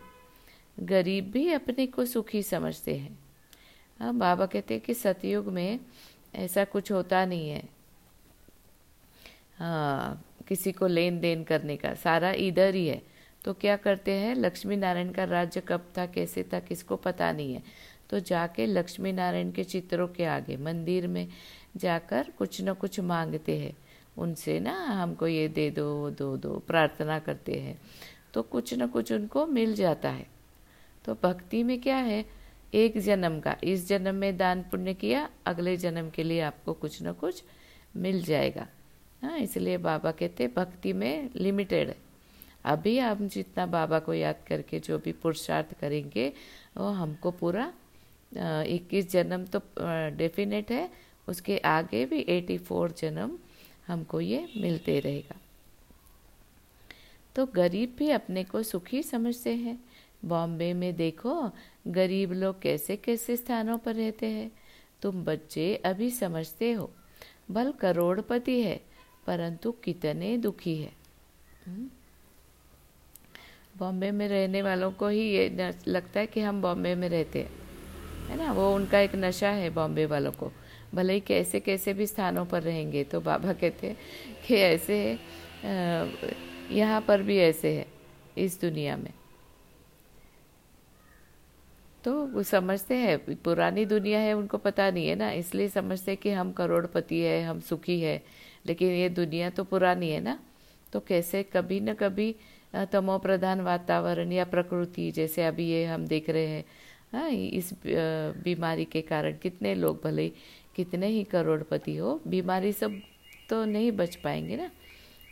गरीब 0.79 1.31
भी 1.31 1.51
अपने 1.51 1.87
को 1.87 2.05
सुखी 2.05 2.43
समझते 2.43 2.95
हैं। 2.95 3.19
हाँ 3.99 4.15
बाबा 4.15 4.45
कहते 4.45 4.73
हैं 4.73 4.83
कि 4.83 4.93
सतयुग 4.93 5.47
में 5.47 5.79
ऐसा 6.35 6.63
कुछ 6.63 6.91
होता 6.91 7.25
नहीं 7.25 7.49
है। 7.49 7.69
हाँ 9.57 10.25
किसी 10.47 10.71
को 10.71 10.87
लेन 10.87 11.19
देन 11.19 11.43
करने 11.43 11.77
का 11.77 11.93
सारा 11.93 12.31
इधर 12.31 12.75
ही 12.75 12.87
है। 12.87 13.14
तो 13.45 13.53
क्या 13.53 13.77
करते 13.77 14.11
हैं 14.11 14.35
लक्ष्मी 14.35 14.75
नारायण 14.75 15.11
का 15.11 15.23
राज्य 15.23 15.61
कब 15.61 15.87
था, 15.97 16.05
कैसे 16.05 16.43
था, 16.43 16.59
किसको 16.59 16.95
पता 16.95 17.31
नहीं 17.31 17.53
है। 17.53 17.63
तो 18.09 18.19
जाके 18.19 18.65
लक्ष्मी 18.65 19.11
नारायण 19.11 19.51
के 19.51 19.63
चित्रों 19.63 20.07
के 20.07 20.25
आगे, 20.25 20.57
मंदिर 20.57 21.07
में 21.07 21.27
जाकर 21.77 22.31
कुछ 22.37 22.61
न 22.61 22.73
कुछ 22.73 22.99
मांगते 22.99 23.57
हैं। 23.57 23.77
उनसे 24.17 24.59
ना, 24.59 24.71
हमको 24.71 25.27
ये 25.27 25.47
दे 25.47 25.71
दो, 25.71 25.95
वो 25.95 26.09
दो 26.09 26.37
दो, 26.37 26.63
प्रार्थना 26.67 27.19
करते 27.19 27.53
हैं। 27.59 27.81
तो 28.33 28.41
कुछ 28.41 28.73
न 28.73 28.87
कुछ 28.87 29.11
उनको 29.11 29.45
मिल 29.45 29.75
जाता 29.75 30.09
है। 30.09 30.27
तो 31.05 31.17
भक्ति 31.23 31.63
में 31.63 31.81
क्या 31.81 31.97
है, 31.97 32.25
एक 32.73 32.97
जन्म 32.97 33.39
का, 33.39 33.55
इस 33.63 33.87
जन्म 33.87 34.15
में 34.15 34.37
दान 34.37 34.61
पुण्य 34.61 34.93
किया, 34.93 35.29
अगले 35.45 35.77
जन्म 35.77 36.09
के 36.09 36.23
लिए 36.23 36.41
आपको 36.41 36.73
कुछ 36.73 37.03
न 37.03 37.11
कुछ 37.13 37.43
मिल 37.95 38.23
जाएगा। 38.23 38.67
हाँ 39.23 39.39
इसलिए 39.39 39.77
बाबा 39.77 40.11
कहते 40.11 40.47
भक्ति 40.47 40.93
में 40.93 41.29
लिमिटेड 41.35 41.87
है। 41.87 42.04
अभी 42.65 42.97
हम 42.99 43.27
जितना 43.27 43.65
बाबा 43.65 43.99
को 43.99 44.13
याद 44.13 44.43
करके 44.47 44.79
जो 44.79 44.97
भी 44.99 45.11
पुरुषार्थ 45.13 45.73
करेंगे, 45.79 46.27
वो 46.77 46.87
हमको 46.89 47.31
पूरा 47.31 47.71
इक्कीस 48.65 49.09
जन्म 49.11 49.45
तो 49.45 49.61
डेफिनेट 50.17 50.71
है, 50.71 50.89
उसके 51.27 51.57
आगे 51.57 52.05
भी 52.05 52.19
एटी 52.29 52.57
फोर 52.57 52.91
जन्म 52.91 53.37
हमको 53.87 54.21
ये 54.21 54.47
मिलते 54.57 54.99
रहेगा। 54.99 55.39
तो 57.35 57.45
गरीब 57.45 57.95
भी 57.97 58.09
अपने 58.09 58.43
को 58.43 58.63
सुखी 58.63 59.01
समझते 59.03 59.53
हैं। 59.55 59.77
बॉम्बे 60.25 60.71
में 60.73 60.95
देखो, 60.95 61.51
गरीब 61.87 62.31
लोग 62.33 62.61
कैसे 62.61 62.95
कैसे 62.97 63.35
स्थानों 63.37 63.77
पर 63.77 63.95
रहते 63.95 64.27
हैं। 64.27 64.51
तुम 65.01 65.23
बच्चे 65.23 65.75
अभी 65.75 66.09
समझते 66.09 66.71
हो, 66.71 66.89
बल 67.51 67.71
करोड़पति 67.71 68.59
है, 68.61 68.79
परंतु 69.27 69.71
कितने 69.83 70.37
दुखी 70.37 70.75
है। 70.75 70.91
हम्म? 71.65 71.89
बॉम्बे 73.75 74.11
में 74.11 74.27
रहने 74.27 74.61
वालों 74.61 74.91
को 74.91 75.07
ही 75.07 75.21
ये 75.29 75.73
लगता 75.87 76.19
है 76.19 76.27
कि 76.27 76.41
हम 76.41 76.61
बॉम्बे 76.61 76.93
में 76.95 77.07
रहते 77.09 77.39
हैं। 77.39 77.49
है 78.29 78.37
ना? 78.37 78.51
वो 78.51 78.73
उनका 78.75 78.99
एक 78.99 79.15
नशा 79.15 79.49
है 79.49 79.69
बॉम्बे 79.69 80.05
वालों 80.05 80.31
को। 80.31 80.51
भले 80.93 81.13
ही 81.13 81.19
कैसे 81.19 81.59
कैसे 81.59 81.93
भी 81.93 82.05
स्थानों 82.07 82.45
पर 82.45 82.61
रहेंगे 82.63 83.03
तो 83.03 83.21
बाबा 83.21 83.53
कहते 83.53 83.87
हैं 83.87 83.97
कि 84.47 84.55
ऐसे 84.55 84.97
है 85.63 86.15
यहाँ 86.71 87.01
पर 87.01 87.21
भी 87.21 87.37
ऐसे 87.37 87.73
है, 87.73 87.85
इस 88.37 88.59
दुनिया 88.61 88.95
में। 88.97 89.13
तो 92.03 92.13
वो 92.25 92.43
समझते 92.43 92.95
हैं, 92.95 93.35
पुरानी 93.35 93.85
दुनिया 93.85 94.19
है, 94.19 94.33
उनको 94.33 94.57
पता 94.57 94.89
नहीं 94.91 95.07
है 95.07 95.15
ना। 95.15 95.31
इसलिए 95.31 95.67
समझते 95.67 96.11
हैं 96.11 96.19
कि 96.21 96.31
हम 96.31 96.51
करोड़पति 96.51 97.19
है, 97.19 97.43
हम 97.43 97.59
सुखी 97.59 97.99
है। 98.01 98.21
लेकिन 98.65 98.91
ये 98.91 99.09
दुनिया 99.09 99.49
तो 99.49 99.63
पुरानी 99.63 100.09
है 100.09 100.19
ना। 100.21 100.39
तो 100.93 100.99
कैसे 100.99 101.43
कभी 101.43 101.79
न 101.79 101.93
कभी 101.93 102.35
तमो 102.91 103.17
प्रधान 103.17 103.61
वातावरण 103.61 104.31
या 104.31 104.45
प्रकृति, 104.45 105.11
जैसे 105.11 105.45
अभी 105.45 105.69
ये 105.69 105.85
हम 105.85 106.05
देख 106.07 106.29
रहे 106.29 106.47
हैं 106.47 106.63
हाँ 107.13 107.29
इस 107.29 107.71
बीमारी 107.85 108.85
के 108.85 109.01
कारण 109.01 109.37
कितने 109.37 109.73
लोग 109.75 110.01
भले 110.03 110.27
कितने 110.75 111.07
ही 111.07 111.23
करोड़पति 111.23 111.95
हो, 111.95 112.19
बीमारी 112.27 112.71
सब 112.71 112.99
तो 113.49 113.63
नहीं 113.65 113.91
बच 113.91 114.15
पाएँगे 114.15 114.55
ना? 114.57 114.69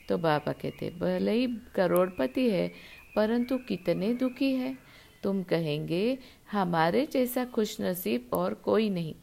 तो 0.09 0.17
बाबा 0.17 0.51
कहते, 0.51 0.89
भले 0.99 1.31
ही 1.31 1.47
करोड़पति 1.75 2.49
है, 2.49 2.67
परंतु 3.15 3.57
कितने 3.57 4.13
दुखी 4.13 4.51
है? 4.53 4.75
तुम 5.23 5.41
कहेंगे, 5.43 6.17
हमारे 6.51 7.05
जैसा 7.11 7.45
खुश 7.45 7.75
नसीब 7.81 8.29
और 8.33 8.53
कोई 8.53 8.89
नहीं। 8.89 9.13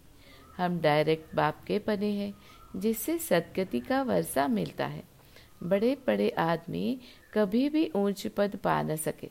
हम 0.56 0.78
डायरेक्ट 0.80 1.34
बाप 1.34 1.64
के 1.66 1.78
बने 1.78 2.10
हैं, 2.10 2.32
जिससे 2.76 3.18
सदगति 3.18 3.80
का 3.80 4.02
वर्षा 4.02 4.46
मिलता 4.48 4.86
है। 4.86 5.02
बड़े 5.62 5.96
बड़े 6.06 6.28
आदमी 6.30 6.98
कभी 7.34 7.68
भी 7.68 7.90
ऊंच 7.96 8.26
पद 8.26 8.56
पा 8.56 8.82
न 8.82 8.96
सके। 8.96 9.28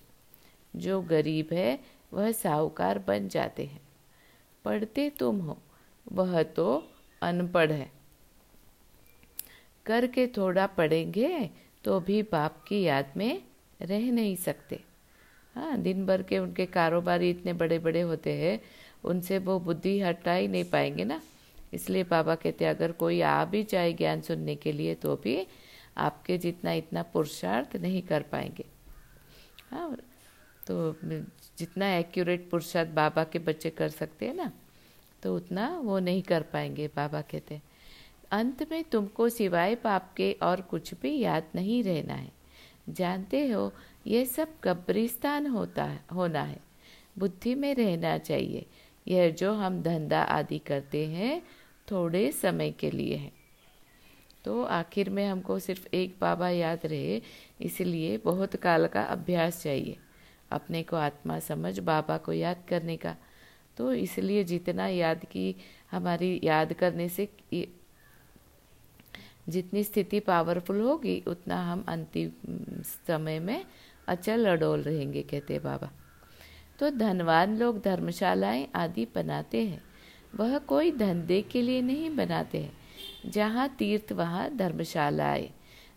जो 0.76 1.02
गरीब 1.02 1.48
है, 1.52 1.80
वह 2.14 2.32
साहूकार 2.32 3.00
बन 3.00 3.28
जाते 3.28 3.66
हैं। 3.66 3.82
पढ़ते 4.66 5.10
तुम 5.10 5.40
हो, 5.40 5.58
वह 6.12 6.44
तो 6.44 6.88
अनपढ़ 7.22 7.72
है। 7.72 7.92
करके 9.86 10.28
थोड़ा 10.28 10.68
पढ़ेंगे 10.68 11.50
तो 11.84 12.00
भी 12.00 12.22
बाप 12.24 12.64
की 12.68 12.82
याद 12.82 13.14
में 13.18 13.42
रह 13.82 14.12
नहीं 14.12 14.36
सकते। 14.36 14.84
हाँ 15.56 15.78
दिन 15.78 16.06
भर 16.06 16.22
के 16.22 16.40
उनके 16.40 16.66
कारोबारी 16.66 17.30
इतने 17.30 17.54
बड़े 17.54 17.80
बड़े 17.80 18.02
होते 18.02 18.34
हैं, 18.34 18.60
उनसे 19.04 19.38
वो 19.38 19.60
बुद्धि 19.60 20.00
हटा 20.02 20.34
ही 20.34 20.48
नहीं 20.48 20.64
पाएँगे 20.64 21.04
ना। 21.04 21.22
इसलिए 21.74 22.04
बाबा 22.04 22.36
कहते 22.36 22.66
अगर 22.66 22.92
कोई 22.92 23.22
आ 23.22 23.46
भी 23.46 23.64
जाए 23.64 23.94
ज्ञान 23.94 24.22
सुनने 24.22 24.56
के 24.56 24.72
लिए 24.72 24.96
तो 24.96 25.16
भी 25.16 25.48
आपके 26.00 26.38
जितना 26.38 26.72
इतना 26.74 27.02
पुरुषार्थ 27.04 27.76
नहीं 27.76 28.02
कर 28.02 28.22
पाएँगे। 28.22 28.66
हाँ 29.72 29.96
तो 30.68 30.96
जितना 31.58 31.94
एक्यूरेट 31.96 32.50
पुरुषार्थ 32.50 32.90
बाबा 32.90 33.24
के 33.24 33.40
बच्चे 33.40 33.70
कर 33.70 33.90
सकते 33.90 34.26
हैं 34.26 34.36
ना 34.36 34.52
तो 35.24 35.36
उतना 35.36 35.68
वो 35.78 36.00
नहीं 36.00 36.22
कर 36.22 36.42
पाएँगे, 36.44 36.88
बाबा 36.88 37.22
कहते 37.22 37.56
हैं। 37.56 37.62
अंत 38.32 38.68
में 38.72 38.84
तुमको 38.84 39.30
सिवाय 39.30 39.76
पाप 39.76 40.14
के 40.18 40.32
और 40.44 40.62
कुछ 40.62 40.94
भी 41.02 41.18
याद 41.20 41.48
नहीं 41.56 41.84
रहना 41.84 42.14
है। 42.14 42.32
जानते 42.90 43.48
हो, 43.48 43.72
यह 44.08 44.26
सब 44.26 44.60
कब्रिस्तान 44.64 45.48
होता 45.48 45.84
है, 45.84 46.00
होना 46.14 46.42
है। 46.42 46.60
बुद्धि 47.20 47.56
में 47.56 47.74
रहना 47.76 48.18
चाहिए। 48.18 48.66
यह 49.08 49.30
जो 49.32 49.54
हम 49.54 49.82
धंधा 49.82 50.22
आदि 50.22 50.60
करते 50.60 51.06
हैं, 51.08 51.42
थोड़े 51.92 52.32
समय 52.32 52.72
के 52.72 52.92
लिए 52.92 53.16
है। 53.16 53.32
तो 54.46 54.64
आखिर 54.64 55.10
में 55.10 55.26
हमको 55.28 55.58
सिर्फ़ 55.60 55.88
एक 55.94 56.16
बाबा 56.22 56.50
याद 56.50 56.86
रहे, 56.86 57.22
इसलिए 57.62 58.18
बहुत 58.18 58.56
काल 58.56 58.88
का 58.88 59.02
अभ्यास 59.04 59.62
चाहिए 59.64 59.98
अपने 60.52 60.84
को 60.84 60.96
आत्मा 60.96 61.40
समझ, 61.40 61.80
बाबा 61.80 62.18
को 62.18 62.34
याद 62.34 62.64
करने 62.70 62.98
का। 62.98 63.16
तो 63.78 63.94
इसलिए 63.94 64.44
जितना 64.44 64.88
याद 64.88 65.26
की, 65.26 65.56
हमारी 65.92 66.40
याद 66.44 66.74
करने 66.74 67.10
से 67.10 67.28
जितनी 69.50 69.84
स्थिति 69.84 70.20
पावरफुल 70.20 70.80
होगी, 70.82 71.24
उतना 71.28 71.62
हम 71.64 71.84
अंतिम 71.88 72.32
समय 73.08 73.40
में 73.40 73.66
अचल 74.08 74.46
अडोल 74.46 74.82
रहेंगे, 74.82 75.22
कहते 75.22 75.60
बाबा। 75.60 75.92
तो 76.80 76.90
धनवान 76.90 77.58
लोग 77.58 77.82
धर्मशालाएँ 77.82 78.68
आदि 78.76 79.08
बनाते 79.16 79.64
हैं। 79.64 79.82
वह 80.36 80.58
कोई 80.58 80.92
धंधे 80.92 81.42
के 81.42 81.62
लिए 81.62 81.82
नहीं 81.82 82.16
बनाते 82.16 82.58
हैं। 82.58 82.79
जहाँ 83.26 83.76
तीर्थ 83.80 84.12
वहाँ 84.12 84.56
धर्मशालाएँ। 84.56 85.50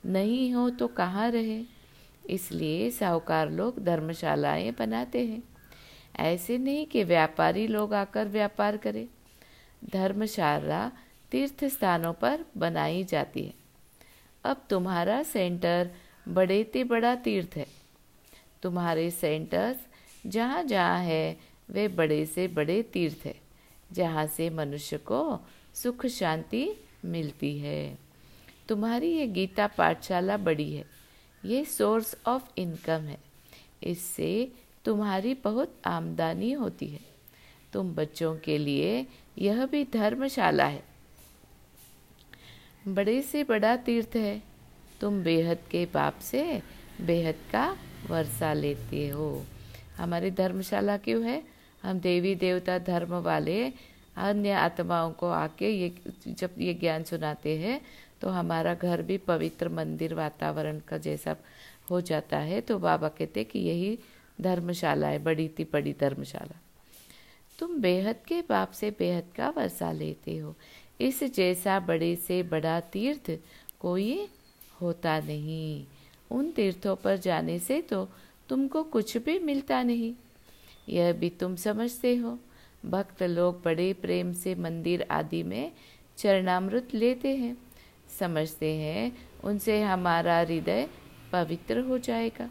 नहीं 0.07 0.55
हो 0.55 0.71
तो 0.71 0.89
कहाँ 0.89 1.31
रहे? 1.31 1.65
इसलिए 2.31 2.91
साहूकार 2.91 3.51
लोग 3.51 3.85
धर्मशालाएँ 3.85 4.71
बनाते 4.71 5.27
हैं। 5.27 5.43
ऐसे 6.17 6.59
नहीं 6.59 6.87
कि 6.87 7.05
व्यापारी 7.05 7.67
लोग 7.67 7.95
आकर 7.95 8.29
व्यापार 8.29 8.77
करें। 8.77 9.07
धर्मशाला 9.93 10.93
तीर्थ 11.31 11.65
स्थानों 11.65 12.13
पर 12.13 12.45
बनाई 12.57 13.05
जाती 13.05 13.45
है। 13.45 13.55
अब 14.45 14.67
तुम्हारा 14.71 15.23
सेंटर 15.23 15.91
बड़े 16.29 16.65
ते 16.65 16.85
बड़ा 16.85 17.15
तीर्थ 17.15 17.57
है। 17.57 17.67
तुम्हारे 18.63 19.11
सेंटर्स 19.11 19.77
जहाँ 20.27 20.63
जहाँ 20.65 20.99
है, 20.99 21.39
वे 21.71 21.89
बड़े 21.89 22.27
से 22.27 22.49
बड़े 22.49 22.83
तीर्थ 22.83 23.27
है, 23.27 23.35
जहाँ 23.93 24.27
से 24.27 24.51
मनुष्य 24.51 24.97
को 24.99 25.41
सुख 25.75 26.07
शांति 26.07 26.75
मिलती 27.05 27.59
है। 27.59 27.99
तुम्हारी 28.69 29.13
ये 29.13 29.27
गीता 29.27 29.67
पाठशाला 29.67 30.37
बड़ी 30.37 30.75
है। 30.75 30.85
ये 31.45 31.65
सोर्स 31.65 32.17
ऑफ़ 32.27 32.43
इनकम 32.59 33.01
है। 33.01 33.19
इससे 33.83 34.53
तुम्हारी 34.85 35.35
बहुत 35.35 35.75
आमदनी 35.85 36.53
होती 36.53 36.87
है। 36.87 37.01
तुम 37.73 37.95
बच्चों 37.95 38.37
के 38.37 38.59
लिए 38.59 39.07
यह 39.39 39.67
भी 39.67 39.85
धर्मशाला 39.85 40.65
है। 40.65 40.83
बड़े 42.89 43.23
से 43.23 43.45
बड़ा 43.45 43.77
तीर्थ 43.77 44.17
है। 44.17 44.43
तुम 45.01 45.23
बेहद 45.23 45.59
के 45.71 45.85
बाप 45.85 46.19
से 46.19 46.63
बेहद 47.01 47.35
का 47.53 47.77
वर्षा 48.09 48.53
लेते 48.53 49.09
हो। 49.09 49.47
हमारी 49.97 50.31
धर्मशाला 50.31 50.97
क्यों 50.97 51.25
है? 51.25 51.43
हम 51.83 52.01
देवी 52.01 52.35
देवता 52.35 52.79
धर्म 52.79 53.15
वाले 53.15 53.73
अन्य 54.17 54.51
आत्माओं 54.51 55.13
को 55.13 55.31
आके 55.31 55.71
ये 55.71 55.93
जब 56.29 56.51
ये 56.59 56.75
ज्ञान 56.75 57.03
सुनाते 57.03 57.57
हैं 57.59 57.81
तो 58.21 58.29
हमारा 58.29 58.75
घर 58.75 59.03
भी 59.03 59.19
पवित्र 59.19 59.69
मंदिर 59.69 60.15
वातावरण 60.15 60.79
का 60.79 60.99
जैसा 60.99 61.37
हो 61.91 62.01
जाता 62.01 62.39
है। 62.39 62.61
तो 62.61 62.79
बाबा 62.79 63.09
कहते 63.09 63.45
कि 63.45 63.59
यही 63.59 63.99
धर्मशाला 64.41 65.07
है, 65.07 65.19
बड़ी 65.19 65.49
थी 65.49 65.65
बड़ी 65.65 65.93
धर्मशाला। 66.01 66.61
तुम 67.59 67.77
बेहद 67.81 68.17
के 68.27 68.41
बाप 68.41 68.71
से 68.71 68.91
बेहद 68.91 69.25
का 69.37 69.49
वर्षा 69.49 69.93
लेते 69.93 70.37
हो। 70.37 70.55
इस 71.01 71.23
जैसा 71.25 71.81
बड़े 71.81 72.15
से 72.17 72.43
बड़ा 72.43 72.81
तीर्थ 72.81 73.39
कोई 73.81 74.29
होता 74.81 75.19
नहीं। 75.21 75.87
उन 76.31 76.51
तीर्थों 76.51 76.97
पर 76.97 77.17
जाने 77.17 77.59
से 77.59 77.81
तो 77.83 78.09
तुमको 78.49 78.83
कुछ 78.83 79.17
भी 79.17 79.39
मिलता 79.39 79.83
नहीं। 79.83 80.15
यह 80.89 81.13
भी 81.13 81.31
तुम 81.31 81.57
समझते 81.57 82.17
हो। 82.17 82.39
भक्त 82.85 83.23
लोग 83.23 83.63
बड़े 83.65 83.93
प्रेम 83.93 84.33
से 84.33 84.55
मंदिर 84.55 85.07
आदि 85.11 85.43
में 85.43 85.73
चरणामृत 86.19 86.95
लेते 86.95 87.37
हैं। 87.37 87.57
समझते 88.19 88.75
हैं, 88.75 89.13
उनसे 89.45 89.83
हमारा 89.83 90.39
हृदय 90.39 90.89
पवित्र 91.33 91.79
हो 91.79 91.99
जाएगा। 91.99 92.51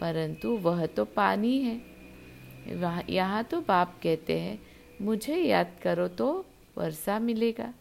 परंतु 0.00 0.50
वह 0.56 0.86
तो 0.86 1.04
पानी 1.04 1.56
है। 1.58 1.80
यहाँ 3.10 3.42
तो 3.44 3.60
बाप 3.60 3.98
कहते 4.02 4.38
हैं, 4.40 4.58
मुझे 5.02 5.36
याद 5.36 5.76
करो 5.82 6.08
तो 6.08 6.46
वर्षा 6.78 7.18
मिलेगा। 7.18 7.72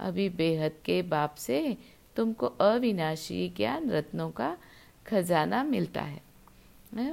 अभी 0.00 0.28
बेहद 0.28 0.72
के 0.84 1.00
बाप 1.02 1.34
से 1.34 1.76
तुमको 2.16 2.46
अविनाशी 2.46 3.48
ज्ञान 3.56 3.90
रत्नों 3.90 4.30
का 4.30 4.56
खजाना 5.06 5.62
मिलता 5.64 6.02
है, 6.02 6.20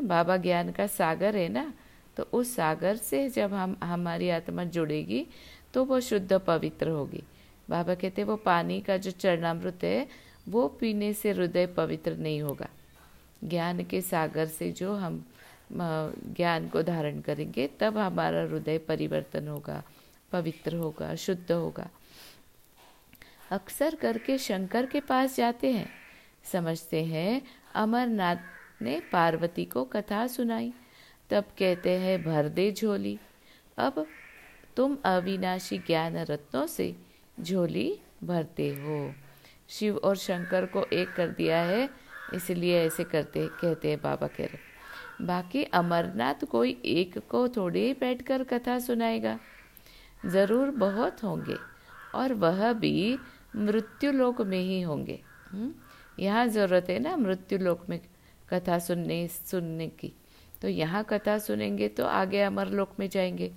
बाबा 0.02 0.38
ज्ञान 0.38 0.72
का 0.72 0.88
सागर 0.88 1.36
है 1.36 1.48
ना? 1.50 1.74
तो 2.18 2.24
उस 2.34 2.56
सागर 2.56 2.96
से 2.96 3.30
जब 3.30 3.54
हम, 3.54 3.76
हमारी 3.84 4.30
आत्मा 4.30 4.64
जुड़ेगी 4.64 5.26
तो 5.74 5.84
वो 5.86 6.00
शुद्ध 6.00 6.34
पवित्र 6.34 6.90
होगी। 6.90 7.24
बाबा 7.70 7.96
कहते 7.96 8.24
वो 8.24 8.36
पानी 8.36 8.80
का 8.82 8.98
जो 8.98 9.12
चरणामृत 9.12 9.84
है, 9.84 10.08
वो 10.50 10.68
पीने 10.68 11.14
से 11.14 11.32
हृदय 11.32 11.66
पवित्र 11.68 12.16
नहीं 12.18 12.42
होगा। 12.42 12.68
ज्ञान 13.44 13.84
के 13.84 14.02
सागर 14.02 14.46
से 14.46 14.72
जो 14.72 14.94
हम 14.94 15.24
ज्ञान 15.72 16.68
को 16.70 16.82
धारण 16.84 17.20
करेंगे, 17.22 17.68
तब 17.80 17.98
हमारा 17.98 18.42
हृदय 18.42 18.78
परिवर्तन 18.78 19.48
होगा, 19.48 19.82
पवित्र 20.32 20.76
होगा, 20.76 21.14
शुद्ध 21.16 21.52
होगा। 21.52 21.90
अक्सर 23.52 23.96
करके 23.96 24.38
शंकर 24.38 24.86
के 24.86 25.00
पास 25.00 25.36
जाते 25.36 25.72
हैं, 25.72 25.90
समझते 26.52 27.04
हैं, 27.04 27.42
अमरनाथ 27.76 28.82
ने 28.82 29.00
पार्वती 29.12 29.66
को 29.66 29.84
कथा 29.84 30.26
सुनाई। 30.28 30.74
तब 31.30 31.44
कहते 31.60 31.90
हैं, 31.90 32.24
भर 32.24 32.50
दे 32.50 32.72
झोली। 32.72 33.18
अब 33.78 34.06
तुम 34.78 34.98
अविनाशी 35.06 35.78
ज्ञान 35.78 36.18
रत्नों 36.18 36.66
से 36.68 36.96
झोली 37.42 38.00
भरते 38.24 38.70
हो। 38.70 39.14
शिव 39.70 39.98
और 39.98 40.16
शंकर 40.16 40.66
को 40.66 40.84
एक 40.94 41.14
कर 41.14 41.28
दिया 41.28 41.62
है, 41.62 41.90
इसलिए 42.34 42.86
ऐसे 42.86 43.04
करते, 43.04 43.48
कहते 43.62 43.90
हैं 43.90 44.02
बाबा 44.02 44.28
कह 44.28 44.46
रहे 44.46 45.26
बाकी 45.26 45.64
अमरनाथ 45.64 46.46
कोई 46.46 46.82
एक 46.86 47.18
को 47.30 47.48
थोड़ी 47.48 47.94
बैठकर 47.94 48.44
कथा 48.44 48.78
सुनाएगा। 48.80 49.40
ज़रूर 50.26 50.72
बहुत 50.72 51.24
होंगे, 51.24 51.56
और 52.16 52.34
वह 52.34 52.72
भी 52.74 53.18
मृत्यु 53.56 54.12
लोक 54.12 54.42
में 54.42 54.60
ही 54.60 54.82
होंगे। 54.82 55.20
हम्म? 55.52 55.74
यहाँ 56.20 56.48
ज़रूरत 56.48 56.90
है 56.90 57.00
ना 57.00 57.16
मृत्यु 57.18 57.60
लोक 57.60 57.86
में 57.90 58.00
कथा 58.50 58.80
सुनने 58.80 59.28
सुनने 59.28 59.88
की। 59.88 60.14
तो 60.66 60.70
यहाँ 60.70 61.04
कथा 61.04 61.38
सुनेंगे 61.38 61.88
तो 61.88 62.06
आगे 62.06 62.42
अमरलोक 62.42 62.94
में 63.00 63.08
जाएँगे। 63.10 63.52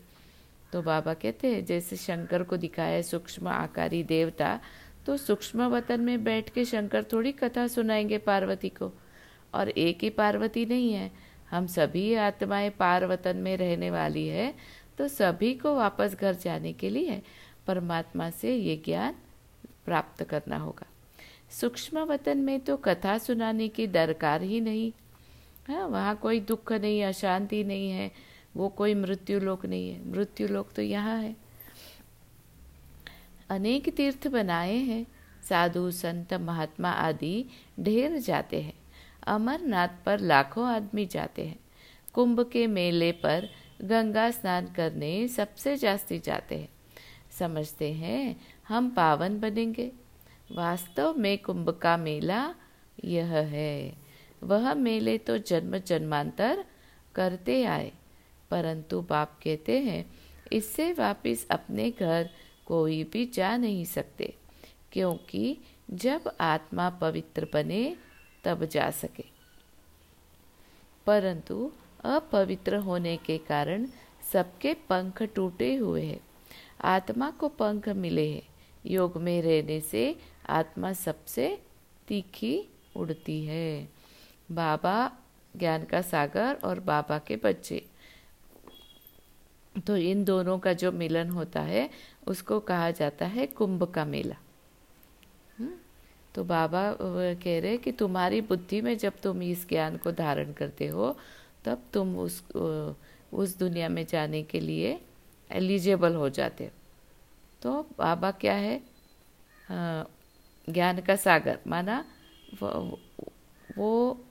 तो 0.73 0.81
बाबा 0.83 1.14
कहते 1.14 1.49
हैं, 1.49 1.64
जैसे 1.64 1.97
शंकर 1.97 2.42
को 2.42 2.57
दिखाया 2.57 3.01
सूक्ष्म 3.03 3.49
आकारी 3.49 4.03
देवता 4.03 4.59
तो 5.07 5.16
सूक्ष्म 5.16 5.66
वतन 5.66 6.01
में 6.01 6.25
बैठ 6.25 6.51
के 6.51 6.64
शंकर 6.64 7.05
थोड़ी 7.12 7.33
कथा 7.33 7.66
सुनाएँगे 7.66 8.18
पार्वती 8.18 8.68
को। 8.68 8.90
और 9.55 9.68
एक 9.71 10.03
ही 10.03 10.11
पार्वती 10.11 10.66
नहीं 10.66 10.92
है, 10.92 11.11
हम 11.51 11.66
सभी 11.66 12.14
आत्माएँ 12.14 12.71
पार 12.71 13.07
वतन 13.07 13.37
में 13.37 13.57
रहने 13.57 13.90
वाली 13.90 14.27
है 14.29 14.55
तो 14.99 15.09
सभी 15.09 15.55
को 15.55 15.75
वापस 15.77 16.16
घर 16.21 16.35
जाने 16.35 16.73
के 16.73 16.90
लिए 16.90 17.21
परमात्मा 17.66 18.31
से 18.31 18.55
ये 18.55 18.77
ज्ञान 18.85 19.16
प्राप्त 19.87 20.23
करना 20.25 20.59
होगा। 20.59 20.87
सूक्ष्म 21.51 22.05
वतन 22.05 22.38
में 22.38 22.59
तो 22.61 22.77
कथा 22.77 23.18
सुनाने 23.18 23.68
की 23.68 23.87
दरकार 23.87 24.42
ही 24.42 24.61
नहीं। 24.61 24.92
हाँ 25.68 25.88
वहाँ 25.88 26.16
कोई 26.16 26.40
दुख 26.40 26.72
नहीं 26.72 27.00
है, 27.00 27.09
अशांति 27.09 27.64
नहीं 27.64 27.90
है, 27.90 28.11
वो 28.57 28.68
कोई 28.68 28.94
मृत्यु 28.94 29.40
लोक 29.40 29.66
नहीं 29.66 29.90
है। 29.90 30.09
मृत्यु 30.09 30.48
लोक 30.48 30.72
तो 30.72 30.83
यहाँ 30.83 31.22
है। 31.22 31.37
अनेक 33.50 33.96
तीर्थ 33.96 34.28
बनाए 34.28 34.76
हैं, 34.76 35.07
साधु, 35.48 35.90
संत, 35.90 36.35
महात्मा 36.35 36.90
आदि 36.90 37.44
ढेर 37.81 38.18
जाते 38.18 38.62
हैं। 38.62 38.74
अमरनाथ 39.26 39.88
पर 40.07 40.20
लाखों 40.20 40.66
आदमी 40.66 41.07
जाते 41.07 41.46
हैं। 41.46 41.61
कुंभ 42.14 42.50
के 42.52 42.66
मेले 42.66 43.12
पर 43.12 43.48
गंगा 43.83 44.31
स्नान 44.31 44.66
करने 44.66 45.28
सबसे 45.28 45.76
जास्ती 45.76 46.18
जाते 46.18 46.57
हैं। 46.57 46.68
समझते 47.31 47.92
हैं, 47.92 48.40
हम 48.68 48.90
पावन 48.90 49.40
बनेंगे। 49.40 49.92
वास्तव 50.52 51.14
में 51.18 51.38
कुंभ 51.38 51.70
का 51.70 51.96
मेला 51.96 52.54
यह 53.04 53.26
है। 53.26 54.08
वह 54.42 54.74
मेले 54.74 55.18
तो 55.18 55.38
जन्म 55.38 55.79
जन्मांतर 55.79 56.64
करते 57.14 57.64
आए, 57.64 57.92
परंतु 58.51 59.01
बाप 59.01 59.40
कहते 59.44 59.79
हैं, 59.79 60.11
इससे 60.53 60.92
वापिस 60.92 61.48
अपने 61.48 61.90
घर 61.90 62.31
कोई 62.66 63.05
भी 63.05 63.27
जा 63.27 63.57
नहीं 63.57 63.85
सकते, 63.85 64.35
क्योंकि 64.92 65.59
जब 65.90 66.31
आत्मा 66.40 66.90
पवित्र 66.90 67.48
बने, 67.53 67.96
तब 68.44 68.64
जा 68.64 68.90
सके। 68.90 69.24
परंतु 71.07 71.72
अपवित्र 72.05 72.77
होने 72.77 73.16
के 73.16 73.38
कारण 73.38 73.87
सबके 74.33 74.74
पंख 74.74 75.22
टूटे 75.22 75.74
हुए 75.74 76.03
हैं। 76.03 76.20
आत्मा 76.81 77.31
को 77.31 77.48
पंख 77.48 77.88
मिले 77.88 78.29
हैं। 78.31 78.42
योग 78.87 79.16
में 79.16 79.42
रहने 79.42 79.81
से 79.81 80.16
आत्मा 80.48 80.92
सबसे 80.92 81.62
तीखी 82.09 82.68
उड़ती 82.96 83.44
है। 83.44 83.97
बाबा 84.50 85.12
ज्ञान 85.56 85.84
का 85.84 86.00
सागर 86.02 86.54
और 86.64 86.80
बाबा 86.80 87.18
के 87.18 87.37
बच्चे। 87.37 87.87
तो 89.87 89.96
इन 89.96 90.24
दोनों 90.24 90.58
का 90.58 90.72
जो 90.72 90.92
मिलन 90.92 91.30
होता 91.30 91.61
है 91.61 91.90
उसको 92.26 92.61
कहा 92.61 92.90
जाता 92.90 93.26
है 93.26 93.46
कुंभ 93.46 93.82
का 93.84 94.04
मेला। 94.04 94.37
हम्म? 95.58 95.74
तो 96.34 96.44
बाबा 96.44 96.96
कह 97.34 97.61
रहे 97.61 97.76
कि 97.76 97.92
तुम्हारी 97.92 98.40
बुद्धि 98.40 98.80
में 98.80 98.96
जब 98.98 99.12
तुम 99.22 99.42
इस 99.42 99.68
ज्ञान 99.68 99.96
को 99.96 100.12
धारण 100.12 100.52
करते 100.52 100.87
हो 100.87 101.16
तब 101.64 101.82
तुम 101.92 102.18
उस 102.18 102.42
उस 103.32 103.56
दुनिया 103.58 103.88
में 103.88 104.06
जाने 104.06 104.42
के 104.42 104.61
लिए 104.61 105.00
एलिजिबल 105.50 106.14
हो 106.14 106.28
जाते 106.28 106.64
हो। 106.64 106.70
तो 107.62 107.82
बाबा 107.98 108.30
क्या 108.30 108.54
है? 108.54 108.80
ज्ञान 110.68 111.00
का 111.00 111.16
सागर 111.16 111.58
माना 111.66 112.04
वो, 112.62 113.00
वो 113.78 114.24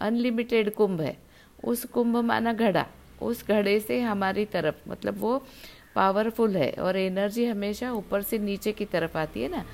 अनलिमिटेड 0.00 0.74
कुंभ 0.74 1.00
है। 1.00 1.16
उस 1.64 1.84
कुंभ 1.84 2.16
माना 2.16 2.52
घड़ा। 2.52 2.86
उस 3.22 3.48
घड़े 3.48 3.80
से 3.80 4.00
हमारी 4.00 4.44
तरफ़ 4.44 4.88
मतलब 4.88 5.18
वो 5.18 5.46
पावरफुल 5.94 6.56
है 6.56 6.72
और 6.72 6.96
एनर्जी 6.96 7.44
हमेशा 7.44 7.92
ऊपर 7.92 8.22
से 8.22 8.38
नीचे 8.38 8.72
की 8.72 8.84
तरफ़ 8.84 9.18
आती 9.18 9.42
है 9.42 9.48
ना। 9.48 9.64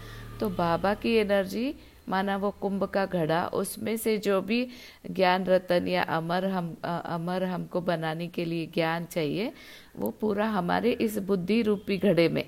तो 0.40 0.48
बाबा 0.48 0.94
की 0.94 1.14
एनर्जी 1.14 1.74
माना 2.08 2.36
वो 2.36 2.50
कुंभ 2.50 2.84
का 2.84 3.06
घड़ा, 3.06 3.46
उसमें 3.46 3.96
से 3.96 4.18
जो 4.18 4.40
भी 4.40 4.68
ज्ञान 5.10 5.44
रतन 5.44 5.88
या 5.88 6.02
अमर 6.02 6.44
हम, 6.44 6.76
अमर 6.84 7.44
हमको 7.44 7.80
बनाने 7.80 8.28
के 8.28 8.44
लिए 8.44 8.66
ज्ञान 8.66 9.04
चाहिए, 9.04 9.52
वो 9.96 10.10
पूरा 10.10 10.46
हमारे 10.46 10.92
इस 10.92 11.18
बुद्धि 11.18 11.62
रूपी 11.62 11.98
घड़े 11.98 12.28
में 12.28 12.44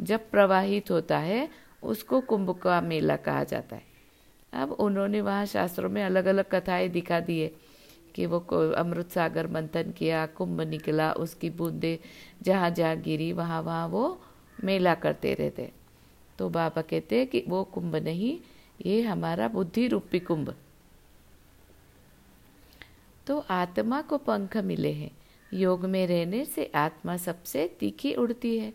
जब 0.00 0.30
प्रवाहित 0.30 0.90
होता 0.90 1.18
है, 1.18 1.48
उसको 1.82 2.20
कुंभ 2.20 2.50
का 2.50 2.80
मेला 2.80 3.16
कहा 3.16 3.44
जाता 3.44 3.76
है। 3.76 3.95
अब 4.52 4.72
उन्होंने 4.72 5.20
वहाँ 5.20 5.46
शास्त्रों 5.46 5.90
में 5.90 6.04
अलग 6.04 6.24
अलग 6.24 6.44
कथाएँ 6.50 6.88
दिखा 6.88 7.20
दी 7.20 7.40
है 7.40 7.50
कि 8.14 8.26
वो 8.26 8.38
अमृत 8.72 9.10
सागर 9.10 9.46
मंथन 9.46 9.90
किया, 9.90 10.26
कुंभ 10.26 10.60
निकला, 10.60 11.12
उसकी 11.12 11.50
बूंदे 11.50 11.98
जहाँ 12.42 12.70
जहाँ 12.70 12.96
गिरी, 12.96 13.32
वहाँ 13.32 13.62
वहाँ 13.62 13.88
वो 13.88 14.22
मेला 14.64 14.94
करते 14.94 15.34
रहते। 15.34 15.72
तो 16.38 16.48
बाबा 16.48 16.82
कहते 16.82 17.16
हैं 17.16 17.26
कि 17.26 17.44
वो 17.48 17.64
कुंभ 17.64 17.96
नहीं, 17.96 18.40
ये 18.86 19.02
हमारा 19.02 19.48
बुद्धि 19.48 19.86
रूपी 19.86 20.18
कुंभ। 20.18 20.54
तो 23.26 23.44
आत्मा 23.50 24.02
को 24.02 24.18
पंख 24.18 24.56
मिले 24.56 24.92
हैं। 24.92 25.10
योग 25.52 25.84
में 25.84 26.06
रहने 26.06 26.44
से 26.44 26.72
आत्मा 26.74 27.16
सबसे 27.16 27.76
तीखी 27.80 28.14
उड़ती 28.14 28.58
है। 28.58 28.72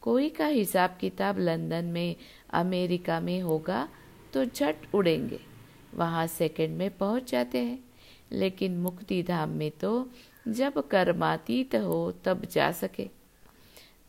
कोई 0.00 0.28
का 0.28 0.46
हिसाब 0.46 0.98
किताब 1.00 1.38
लंदन 1.38 1.84
में, 1.84 2.16
अमेरिका 2.50 3.20
में 3.20 3.40
होगा 3.40 3.88
तो 4.34 4.44
झट 4.44 4.94
उड़ेंगे। 4.94 5.40
वहाँ 5.94 6.26
सेकंड 6.26 6.76
में 6.76 6.90
पहुँच 6.90 7.30
जाते 7.30 7.58
हैं। 7.58 7.84
लेकिन 8.32 8.76
मुक्ति 8.76 9.22
धाम 9.22 9.48
में 9.48 9.70
तो 9.70 10.10
जब 10.48 10.88
कर्मातीत 10.88 11.74
हो 11.74 12.12
तब 12.24 12.44
जा 12.44 12.72
सके। 12.72 13.08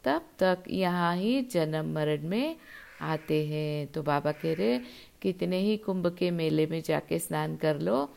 तब 0.04 0.22
तक 0.40 0.64
यहाँ 0.70 1.16
ही 1.16 1.42
जन्म 1.42 1.94
मरण 1.94 2.28
में 2.28 2.56
आते 3.02 3.46
हैं। 3.46 3.88
तो 3.88 4.04
बाबा 4.04 4.32
कह 4.32 4.54
रहे, 4.54 4.80
कितने 5.22 5.58
ही 5.58 5.78
कुंभ 5.78 6.16
के 6.20 6.32
मेले 6.32 6.68
में 6.68 6.82
जाके 6.82 7.20
स्नान 7.20 7.56
कर 7.56 7.80
लो। 7.80 8.10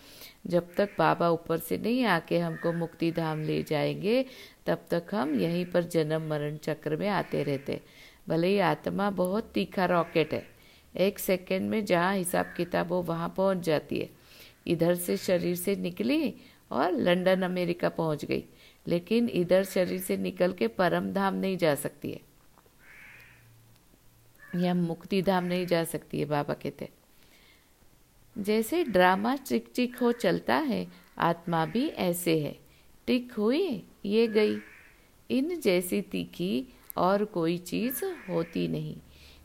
जब 0.47 0.75
तक 0.75 0.91
बाबा 0.99 1.31
ऊपर 1.31 1.59
से 1.59 1.79
नहीं 1.79 2.05
आके 2.05 2.39
हमको 2.39 2.73
मुक्ति 2.73 3.13
धाम 3.13 3.43
ले 3.43 3.63
जाएँगे, 3.63 4.25
तब 4.67 4.79
तक 4.91 5.15
हम 5.15 5.41
यहीं 5.41 5.65
पर 5.65 5.83
जन्म 5.83 6.29
मरण 6.29 6.57
चक्र 6.57 6.97
में 6.97 7.09
आते 7.09 7.43
रहते 7.43 7.81
भले 8.29 8.49
ही 8.49 8.59
आत्मा 8.59 9.11
बहुत 9.11 9.51
तीखा 9.55 9.87
रॉकेट 9.87 10.35
है। 10.35 10.58
एक 10.99 11.19
सेकंड 11.19 11.71
में 11.71 11.85
जहाँ 11.85 12.17
हिसाब 12.17 12.55
किताब 12.57 12.93
हो, 12.93 13.03
वहाँ 13.03 13.35
पहुँच 13.37 13.59
जाती 13.59 13.99
है। 13.99 14.11
इधर 14.67 14.95
से 14.95 15.17
शरीर 15.17 15.57
से 15.57 15.77
निकली 15.77 16.35
और 16.73 16.93
लंदन, 16.93 17.43
अमेरिका 17.43 17.89
पहुँच 17.89 18.25
गई। 18.25 18.45
लेकिन 18.87 19.29
इधर 19.29 19.65
शरीर 19.65 20.01
से 20.01 20.17
निकल 20.17 20.53
के 20.53 20.69
परम 20.69 21.13
धाम 21.13 21.35
नहीं 21.35 21.57
जा 21.57 21.75
सकती 21.75 22.13
है। 22.13 22.21
या 24.61 24.75
मुक्ति 24.75 25.23
धाम 25.23 25.45
नहीं 25.45 25.67
जा 25.67 25.85
सकती 25.85 26.19
है, 26.19 26.25
बाबा 26.25 26.55
कहते 26.55 26.89
जैसे 28.39 28.85
ड्रामा 28.85 29.37
टिक 29.37 29.73
टिक 29.77 29.97
हो 29.97 30.13
चलता 30.13 30.57
है, 30.57 30.87
आत्मा 31.19 31.67
भी 31.67 31.89
ऐसे 31.89 32.41
है। 32.41 32.59
टिक 33.07 33.33
हुई, 33.33 33.83
ये 34.05 34.27
गई। 34.27 34.57
इन 35.31 35.61
जैसी 35.61 36.03
तीखी 36.03 36.67
और 36.97 37.25
कोई 37.25 37.59
चीज़ 37.59 38.05
होती 38.05 38.69
नहीं। 38.69 38.97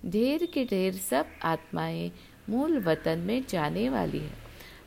ढेर 0.03 0.45
के 0.45 0.63
ढेर 0.65 0.93
सब 0.93 1.25
आत्माएँ 1.43 2.11
मूल 2.49 2.77
वतन 2.83 3.19
में 3.19 3.43
जाने 3.49 3.87
वाली 3.89 4.19
है। 4.19 4.41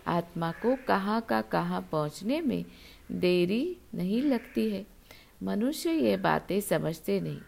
आत्मा 0.06 0.50
को 0.52 0.74
कहाँ 0.88 1.20
का 1.20 1.40
कहाँ 1.42 1.80
पहुँचने 1.92 2.40
में 2.40 2.64
देरी 3.12 3.76
नहीं 3.94 4.22
लगती 4.22 4.68
है। 4.70 4.84
मनुष्य 5.42 5.90
ये 5.90 6.16
बातें 6.16 6.60
समझते 6.60 7.20
नहीं। 7.20 7.38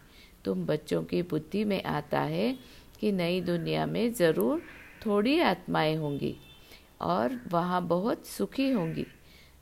तुम 0.44 0.64
बच्चों 0.66 1.02
की 1.02 1.22
बुद्धि 1.22 1.64
में 1.64 1.82
आता 1.82 2.20
है 2.20 2.52
कि 3.00 3.12
नई 3.12 3.40
दुनिया 3.40 3.86
में 3.86 4.12
ज़रूर 4.12 4.62
थोड़ी 5.06 5.38
आत्माएँ 5.40 5.96
होंगी 5.96 6.34
और 7.00 7.38
वहाँ 7.52 7.82
बहुत 7.86 8.26
सुखी 8.26 8.70
होंगी। 8.70 9.06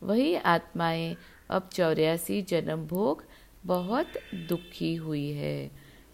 वही 0.02 0.34
आत्माएँ 0.34 1.16
अब 1.50 1.68
चौरासी 1.72 2.40
जन्म 2.42 2.86
भोग 2.86 3.24
बहुत 3.66 4.12
दुखी 4.48 4.94
हुई 4.94 5.28
है। 5.30 5.70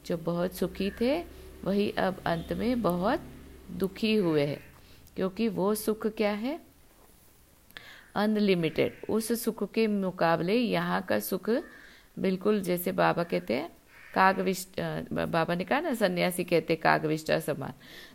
जो 0.07 0.17
बहुत 0.17 0.55
सुखी 0.55 0.91
थे 1.01 1.42
वही 1.65 1.91
अब 1.99 2.23
अंत 2.27 2.53
में 2.53 2.83
बहुत 2.83 3.21
दुखी 3.73 4.15
हुए 4.15 4.43
हैं, 4.43 4.61
क्योंकि 5.17 5.49
वो 5.51 5.75
सुख 5.75 6.07
क्या 6.09 6.31
है? 6.33 6.59
अनलिमिटेड 8.15 9.07
उस 9.09 9.33
सुख 9.43 9.71
के 9.73 9.87
मुकाबले 9.89 10.55
यहाँ 10.55 11.01
का 11.03 11.19
सुख 11.21 11.51
बिल्कुल 12.17 12.61
जैसे 12.63 12.93
बाबा 12.93 13.23
कहते 13.25 13.55
हैं, 13.55 13.71
कागविष्ट 14.15 14.81
बाबा 15.13 15.55
ने 15.55 15.65
कहा 15.65 15.81
ना, 15.81 15.95
सन्यासी 15.95 16.45
कहते 16.45 16.77
कागविष्टा 16.77 17.39
समान 17.41 17.73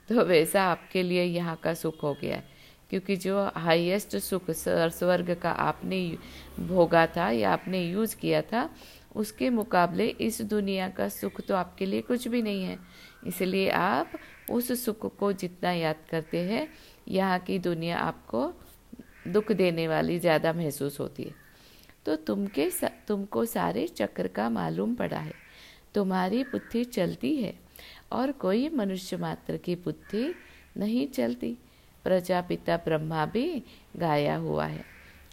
तो 0.09 0.25
वैसा 0.25 0.63
आपके 0.63 1.03
लिए 1.03 1.23
यहाँ 1.23 1.55
का 1.63 1.73
सुख 1.73 2.03
हो 2.03 2.13
गया 2.21 2.35
है, 2.35 2.43
क्योंकि 2.89 3.15
जो 3.15 3.43
हाईएस्ट 3.55 4.15
सुख 4.17 4.51
स्वर्ग 4.51 5.33
का 5.41 5.51
आपने 5.51 6.17
भोगा 6.59 7.05
था 7.07 7.29
या 7.31 7.53
आपने 7.53 7.83
यूज़ 7.83 8.15
किया 8.15 8.41
था, 8.43 8.69
उसके 9.15 9.49
मुकाबले 9.49 10.07
इस 10.07 10.41
दुनिया 10.43 10.89
का 10.89 11.07
सुख 11.09 11.41
तो 11.41 11.55
आपके 11.55 11.85
लिए 11.85 12.01
कुछ 12.03 12.27
भी 12.27 12.41
नहीं 12.41 12.63
है। 12.63 12.77
इसलिए 13.27 13.69
आप 13.71 14.11
उस 14.49 14.71
सुख 14.85 15.15
को 15.17 15.31
जितना 15.33 15.71
याद 15.71 15.95
करते 16.09 16.39
हैं, 16.41 16.67
यहाँ 17.07 17.39
की 17.39 17.59
दुनिया 17.59 17.97
आपको 17.99 18.51
दुख 19.27 19.51
देने 19.53 19.87
वाली 19.87 20.17
ज़्यादा 20.19 20.53
महसूस 20.53 20.99
होती 20.99 21.23
है। 21.23 21.33
तो 22.05 22.15
तुमके 22.17 22.69
तुमको 23.07 23.45
सारे 23.47 23.87
चक्र 23.89 24.27
का 24.27 24.49
मालूम 24.49 24.95
पड़ा 24.95 25.19
है। 25.19 25.33
तुम्हारी 25.95 26.43
बुद्धि 26.45 26.83
चलती 26.85 27.35
है 27.35 27.53
और 28.11 28.31
कोई 28.33 28.67
मनुष्य 28.71 29.17
मात्र 29.17 29.57
की 29.57 29.75
बुद्धि 29.77 30.33
नहीं 30.77 31.07
चलती। 31.09 31.57
प्रजापिता 32.05 32.77
ब्रह्मा 32.77 33.25
भी 33.25 33.63
गाया 33.97 34.35
हुआ 34.37 34.65
है। 34.65 34.83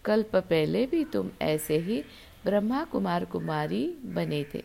कल्प 0.04 0.36
पहले 0.36 0.84
भी 0.86 1.04
तुम 1.04 1.30
ऐसे 1.42 1.78
ही 1.78 2.02
ब्रह्मा 2.44 2.82
कुमार 2.84 3.24
कुमारी 3.24 3.86
बने 4.06 4.44
थे। 4.54 4.62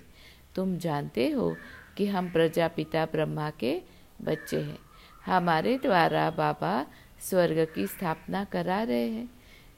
तुम 0.55 0.77
जानते 0.77 1.29
हो 1.29 1.55
कि 1.99 2.05
हम 2.07 2.31
प्रजापिता 2.31 3.05
ब्रह्मा 3.05 3.49
के 3.49 3.81
बच्चे 4.21 4.61
हैं। 4.61 4.79
हमारे 5.25 5.77
द्वारा 5.77 6.29
बाबा 6.31 6.85
स्वर्ग 7.21 7.67
की 7.75 7.87
स्थापना 7.87 8.43
करा 8.43 8.83
रहे 8.83 9.09
हैं। 9.09 9.29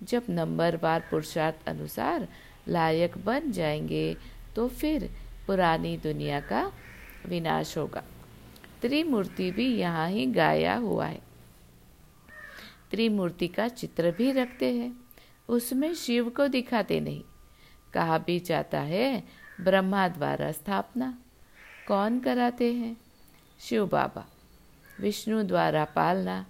जब 0.04 0.24
नंबरवार 0.30 1.00
पुरुषार्थ 1.00 1.68
अनुसार 1.68 2.28
लायक 2.68 3.18
बन 3.18 3.52
जाएँगे 3.52 4.18
तो 4.56 4.68
फिर 4.68 5.10
पुरानी 5.48 5.98
दुनिया 5.98 6.40
का 6.42 6.72
विनाश 7.28 7.78
होगा। 7.78 8.04
त्रिमूर्ति 8.82 9.52
भी 9.52 9.76
यहाँ 9.78 10.10
ही 10.10 10.26
गाया 10.26 10.76
हुआ 10.76 11.06
है। 11.06 11.22
त्रिमूर्ति 12.92 13.48
का 13.48 13.68
चित्र 13.68 14.12
भी 14.12 14.32
रखते 14.32 14.74
हैं। 14.74 14.98
उसमें 15.50 15.94
शिव 15.94 16.30
को 16.30 16.48
दिखाते 16.48 17.00
नहीं। 17.00 17.24
कहा 17.94 18.18
भी 18.18 18.40
जाता 18.40 18.80
है, 18.80 19.24
ब्रह्मा 19.62 20.08
द्वारा 20.08 20.52
स्थापना। 20.52 21.18
कौन 21.92 22.20
कराते 22.20 22.74
हैं? 22.74 22.98
शिव 23.60 23.88
बाबा। 23.88 24.26
विष्णु 25.00 25.44
द्वारा 25.44 25.86
पालना। 25.86 26.46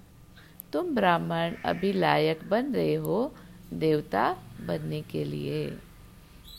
तुम 0.73 0.95
ब्राह्मण 0.95 1.55
अभी 1.65 1.93
लायक 1.93 2.49
बन 2.49 2.73
रहे 2.73 2.93
हो 2.93 3.35
देवता 3.73 4.37
बनने 4.65 5.01
के 5.01 5.23
लिए। 5.23 5.67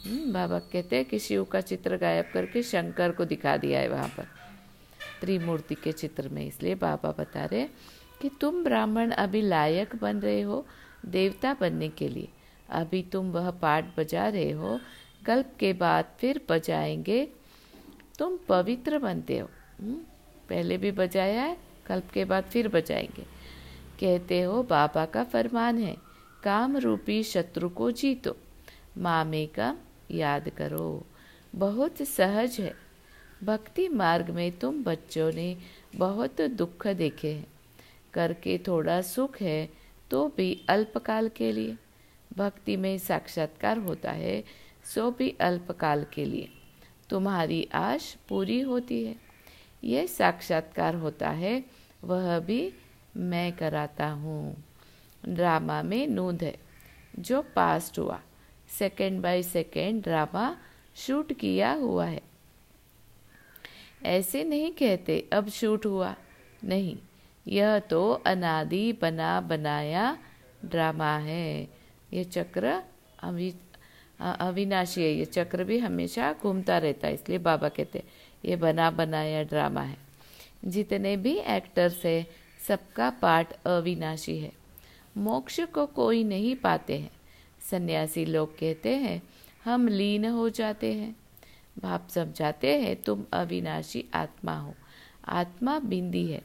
हम्म, 0.07 0.33
बाबा 0.33 0.59
कहते 0.59 0.97
हैं 0.97 1.05
कि 1.05 1.19
शिव 1.19 1.45
का 1.45 1.61
चित्र 1.61 1.97
गायब 1.97 2.31
करके 2.35 2.63
शंकर 2.63 3.11
को 3.11 3.25
दिखा 3.25 3.57
दिया 3.57 3.81
है 3.81 3.89
वहाँ 3.89 4.09
पर। 4.09 4.25
त्रिमूर्ति 5.21 5.75
के 5.75 5.93
चित्र 5.93 6.29
में 6.29 6.47
इसलिए 6.47 6.75
बाबा 6.75 7.13
बता 7.19 7.45
रहे 7.45 7.65
कि 8.23 8.31
तुम 8.41 8.65
ब्राह्मण 8.65 9.11
अभी 9.11 9.43
लायक 9.43 9.97
बन 9.97 10.17
रहे 10.17 10.41
हो 10.41 10.67
देवता 11.07 11.57
बनने 11.61 11.89
के 11.89 12.09
लिए। 12.09 12.29
अभी 12.69 13.03
तुम 13.03 13.33
वह 13.33 13.51
पाठ 13.51 13.85
बजा 13.99 14.29
रहे 14.29 14.51
हो 14.51 14.81
कल्प 15.27 15.53
के 15.61 15.73
बाद 15.73 16.05
फिर 16.19 16.41
बजाएँगे 16.49 17.42
तुम 18.19 18.37
पवित्र 18.49 18.99
बनते 18.99 19.39
हो। 19.39 19.49
हम्म, 19.81 19.95
पहले 20.49 20.77
भी 20.79 20.91
बजाया 20.91 21.43
है 21.43 21.57
कल्प 21.87 22.11
के 22.11 22.25
बाद 22.25 22.45
फिर 22.45 22.69
बजाएँगे। 22.69 23.23
कहते 24.01 24.41
हो 24.41 24.63
बाबा 24.63 25.05
का 25.07 25.25
फरमान 25.25 25.79
है 25.79 25.97
काम 26.43 26.77
रूपी 26.77 27.23
शत्रु 27.23 27.69
को 27.69 27.91
जीतो। 27.91 28.37
मामे 28.99 29.47
का 29.47 29.77
याद 30.11 30.49
करो 30.49 31.07
बहुत 31.55 32.03
सहज 32.03 32.57
है। 32.61 32.75
भक्ति 33.45 33.89
मार्ग 33.89 34.31
में 34.31 34.51
तुम 34.53 34.83
बच्चों 34.85 35.33
ने 35.33 35.57
बहुत 35.97 36.41
दुख 36.41 36.87
देखे 36.87 37.33
हैं। 37.33 37.47
करके 38.15 38.59
थोड़ा 38.59 39.01
सुख 39.03 39.41
है 39.41 39.69
तो 40.11 40.29
भी 40.37 40.65
अल्पकाल 40.69 41.29
के 41.29 41.53
लिए। 41.53 41.77
भक्ति 42.37 42.77
में 42.77 42.99
साक्षात्कार 42.99 43.79
होता 43.79 44.11
है 44.11 44.45
सो 44.85 45.11
भी 45.11 45.37
अल्पकाल 45.41 46.07
के 46.15 46.25
लिए। 46.25 46.49
तुम्हारी 47.13 47.69
आश 47.75 48.17
पूरी 48.29 48.61
होती 48.61 49.05
है। 49.05 49.17
यह 49.85 50.07
साक्षात्कार 50.07 50.95
होता 50.95 51.31
है, 51.31 51.65
वह 52.05 52.39
भी 52.39 52.73
मैं 53.17 53.53
कराता 53.53 54.07
हूँ। 54.09 54.65
ड्रामा 55.29 55.83
में 55.83 56.07
नूंद 56.07 56.43
है, 56.43 56.57
जो 57.19 57.43
पास्ट 57.43 57.99
हुआ। 57.99 58.21
Second 58.79 59.23
by 59.23 59.43
second 59.43 60.03
drama 60.03 60.57
shoot 60.97 61.33
किया 61.33 61.73
हुआ 61.73 62.07
है। 62.07 62.23
ऐसे 64.05 64.45
नहीं 64.45 64.73
कहते, 64.73 65.29
अब 65.33 65.49
शूट 65.49 65.87
हुआ। 65.87 66.17
नहीं, 66.65 66.97
यह 67.49 67.79
तो 67.79 68.13
अनादि 68.13 68.93
बना 68.93 69.41
बनाया 69.41 70.19
ड्रामा 70.65 71.17
है। 71.17 71.69
यह 72.13 72.25
चक्र 72.25 72.83
अवि 73.23 73.55
अविनाशी 74.31 75.03
है, 75.03 75.13
ये 75.13 75.25
चक्र 75.25 75.65
भी 75.65 75.79
हमेशा 75.79 76.35
घूमता 76.43 76.79
रहता 76.79 77.09
है, 77.09 77.15
इसलिए 77.15 77.39
बाबा 77.39 77.69
कहते 77.69 78.03
ये 78.45 78.57
बना 78.57 78.91
बनाया 78.91 79.43
ड्रामा 79.43 79.81
है। 79.81 79.97
जितने 80.65 81.17
भी 81.17 81.37
एक्टर्स 81.37 82.05
है, 82.05 82.27
सबका 82.69 83.11
पार्ट 83.11 83.53
अविनाशी 83.67 84.39
है। 84.39 84.53
मोक्ष 85.17 85.61
को 85.61 85.87
कोई 85.87 86.25
नहीं 86.25 86.57
पाते 86.57 86.99
हैं। 86.99 87.11
सन्यासी 87.71 88.25
लोग 88.25 88.59
कहते 88.59 88.97
हैं, 88.97 89.23
हम 89.65 89.89
लीन 89.89 90.25
हो 90.25 90.49
जाते 90.49 90.93
हैं। 90.93 91.17
भाप 91.79 92.09
समझाते 92.09 92.81
हैं, 92.81 93.03
तुम 93.03 93.25
अविनाशी 93.33 94.05
आत्मा 94.15 94.59
हो। 94.59 94.75
आत्मा 95.29 95.79
बिंदी 95.79 96.27
है। 96.27 96.43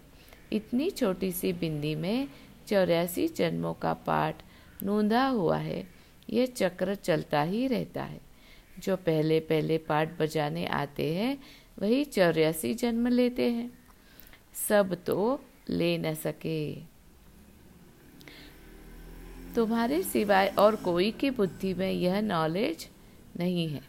इतनी 0.54 0.90
छोटी 0.90 1.32
सी 1.32 1.54
बिंदी 1.54 1.96
में 1.96 2.28
चौरासी 2.68 3.28
जन्मों 3.28 3.74
का 3.74 3.94
पाठ 3.94 4.36
नूंधा 4.84 5.28
हुआ 5.28 5.58
है। 5.58 5.97
ये 6.30 6.48
चक्र 6.48 6.96
चलता 6.96 7.42
ही 7.42 7.68
रहता 7.68 8.04
है। 8.04 8.22
जो 8.80 8.96
पहले 8.96 9.40
पहले 9.40 9.78
पाठ 9.78 10.20
बजाने 10.20 10.66
आते 10.66 11.16
हैं, 11.16 11.38
वही 11.80 12.06
चौरासी 12.06 12.74
जन्म 12.74 13.08
लेते 13.08 13.52
हैं। 13.52 13.72
सब 14.70 15.04
तो 15.04 15.44
ले 15.70 15.98
न 15.98 16.14
सके। 16.14 16.76
तुम्हारे 19.56 20.04
सिवाय 20.04 20.48
और 20.48 20.76
कोई 20.76 21.12
की 21.12 21.30
बुद्धि 21.30 21.74
में 21.74 21.92
यह 21.92 22.22
नॉलेज 22.22 22.90
नहीं 23.38 23.70
है। 23.70 23.82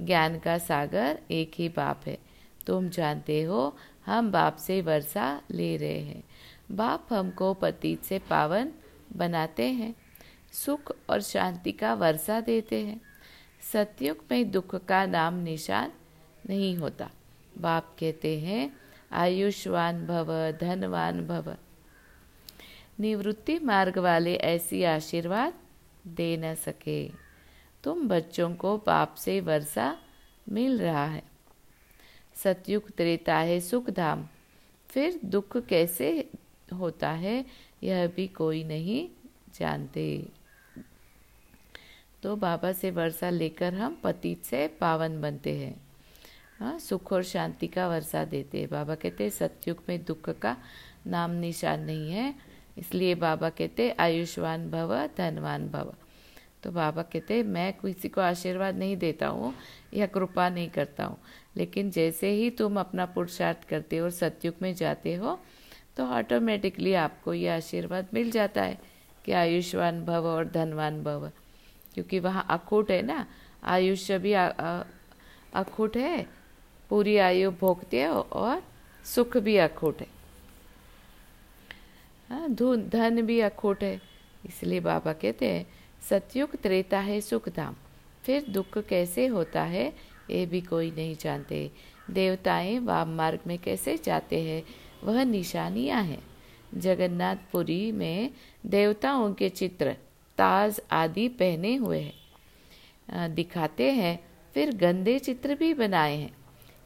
ज्ञान 0.00 0.38
का 0.38 0.58
सागर 0.58 1.18
एक 1.30 1.52
ही 1.58 1.68
बाप 1.68 2.02
है। 2.06 2.18
तुम 2.66 2.88
जानते 2.88 3.42
हो, 3.42 3.76
हम 4.06 4.30
बाप 4.32 4.56
से 4.56 4.80
वर्षा 4.80 5.42
ले 5.50 5.76
रहे 5.76 5.98
हैं। 5.98 6.24
बाप 6.70 7.06
हमको 7.10 7.54
पतीत 7.54 8.02
से 8.02 8.18
पावन 8.18 8.72
बनाते 9.16 9.62
हैं। 9.62 9.94
सुख 10.54 10.96
और 11.10 11.20
शांति 11.20 11.72
का 11.72 11.94
वर्षा 11.94 12.40
देते 12.40 12.86
हैं। 12.86 13.00
सत्युग 13.72 14.16
में 14.30 14.50
दुख 14.50 14.76
का 14.76 15.06
नाम 15.06 15.34
निशान 15.34 15.92
नहीं 16.48 16.76
होता। 16.76 17.10
बाप 17.58 17.96
कहते 18.00 18.40
हैं, 18.40 18.76
आयुष्वान 19.12 20.06
भव, 20.06 20.50
धनवान 20.60 21.26
भव। 21.26 21.56
निवृत्ति 23.00 23.58
मार्ग 23.58 23.98
वाले 23.98 24.34
ऐसी 24.34 24.82
आशीर्वाद 24.82 25.54
दे 26.06 26.36
न 26.36 26.54
सके। 26.54 27.08
तुम 27.84 28.08
बच्चों 28.08 28.54
को 28.54 28.78
बाप 28.78 29.14
से 29.14 29.40
वर्षा 29.40 29.98
मिल 30.48 30.78
रहा 30.78 31.06
है। 31.06 31.22
सतयुग 32.34 32.90
त्रेता 32.90 33.36
है 33.36 33.60
सुख 33.60 33.90
धाम 33.90 34.28
फिर 34.88 35.20
दुख 35.24 35.56
कैसे 35.56 36.30
होता 36.74 37.10
है, 37.10 37.46
यह 37.82 38.06
भी 38.06 38.28
कोई 38.28 38.64
नहीं 38.64 39.08
जानते। 39.54 40.28
तो 42.24 42.34
बाबा 42.36 42.70
से 42.72 42.90
वर्षा 42.90 43.30
लेकर 43.30 43.74
हम 43.74 43.96
पतित 44.04 44.44
से 44.44 44.66
पावन 44.80 45.20
बनते 45.20 45.52
हैं। 45.56 45.74
हाँ 46.58 46.78
सुख 46.78 47.12
और 47.12 47.22
शांति 47.22 47.66
का 47.66 47.88
वर्षा 47.88 48.24
देते 48.24 48.58
हैं। 48.58 48.68
बाबा 48.70 48.94
कहते 48.94 49.24
हैं, 49.24 49.30
सतयुग 49.30 49.82
में 49.88 50.04
दुख 50.04 50.30
का 50.30 50.56
नाम 51.06 51.30
निशान 51.30 51.80
नहीं 51.80 52.12
है। 52.12 52.34
इसलिए 52.78 53.14
बाबा 53.14 53.50
कहते 53.50 53.90
आयुष्मान 53.90 54.70
भव, 54.70 54.96
धनवान 55.18 55.68
भव। 55.68 55.92
तो 56.62 56.70
बाबा 56.70 57.02
कहते 57.02 57.42
मैं 57.42 57.72
किसी 57.74 58.08
को 58.08 58.20
आशीर्वाद 58.20 58.78
नहीं 58.78 58.96
देता 58.96 59.28
हूँ 59.28 59.54
या 59.94 60.06
कृपा 60.06 60.48
नहीं 60.48 60.68
करता 60.70 61.04
हूँ। 61.04 61.18
लेकिन 61.56 61.90
जैसे 61.90 62.30
ही 62.30 62.50
तुम 62.50 62.80
अपना 62.80 63.06
पुरुषार्थ 63.06 63.68
करते 63.68 63.96
हो 63.96 64.04
और 64.04 64.10
सत्युग 64.12 64.54
में 64.62 64.74
जाते 64.74 65.14
हो 65.14 65.38
तो 65.96 66.06
ऑटोमेटिकली 66.08 66.94
आपको 66.96 67.34
ये 67.34 67.48
आशीर्वाद 67.50 68.08
मिल 68.14 68.30
जाता 68.30 68.62
है 68.62 68.78
कि 69.24 69.32
आयुष्मान 69.34 70.04
भव 70.04 70.26
और 70.26 70.50
धनवान 70.50 71.02
भव। 71.04 71.30
क्योंकि 71.94 72.18
वहाँ 72.18 72.46
अखूट 72.50 72.90
है 72.90 73.00
ना। 73.02 73.26
आयुष्य 73.64 74.18
भी 74.18 74.32
अखूट 74.32 75.96
है, 75.96 76.26
पूरी 76.90 77.16
आयु 77.18 77.50
भोगते 77.50 78.02
हो 78.02 78.20
और 78.32 78.62
सुख 79.04 79.36
भी 79.36 79.56
अखूट 79.58 80.00
है। 80.00 80.06
हाँ 82.28 82.48
धन 82.50 83.22
भी 83.22 83.40
अखूट 83.42 83.82
है, 83.82 84.00
इसलिए 84.44 84.80
बाबा 84.80 85.12
कहते 85.12 85.48
हैं, 85.48 85.66
सतयुग 86.02 86.56
त्रेता 86.56 86.98
है 87.00 87.20
सुख 87.20 87.48
धाम 87.48 87.76
फिर 88.24 88.44
दुख 88.48 88.78
कैसे 88.78 89.26
होता 89.26 89.62
है, 89.62 89.86
ये 90.30 90.44
भी 90.46 90.60
कोई 90.60 90.90
नहीं 90.90 91.16
जानते। 91.16 91.70
देवताएँ 92.10 92.78
वाम 92.78 93.14
मार्ग 93.16 93.40
में 93.46 93.58
कैसे 93.58 93.96
जाते 94.04 94.40
हैं, 94.42 94.62
वह 95.04 95.24
निशानियाँ 95.24 96.02
हैं। 96.02 96.22
जगन्नाथपुरी 96.74 97.92
में 97.92 98.30
देवताओं 98.66 99.32
के 99.34 99.48
चित्र 99.50 99.96
ताज 100.38 100.80
आदि 100.92 101.28
पहने 101.28 101.74
हुए 101.76 102.00
हैं। 102.00 103.34
दिखाते 103.34 103.90
हैं, 103.92 104.18
फिर 104.54 104.76
गंदे 104.76 105.18
चित्र 105.18 105.54
भी 105.54 105.72
बनाए 105.74 106.16
हैं। 106.16 106.34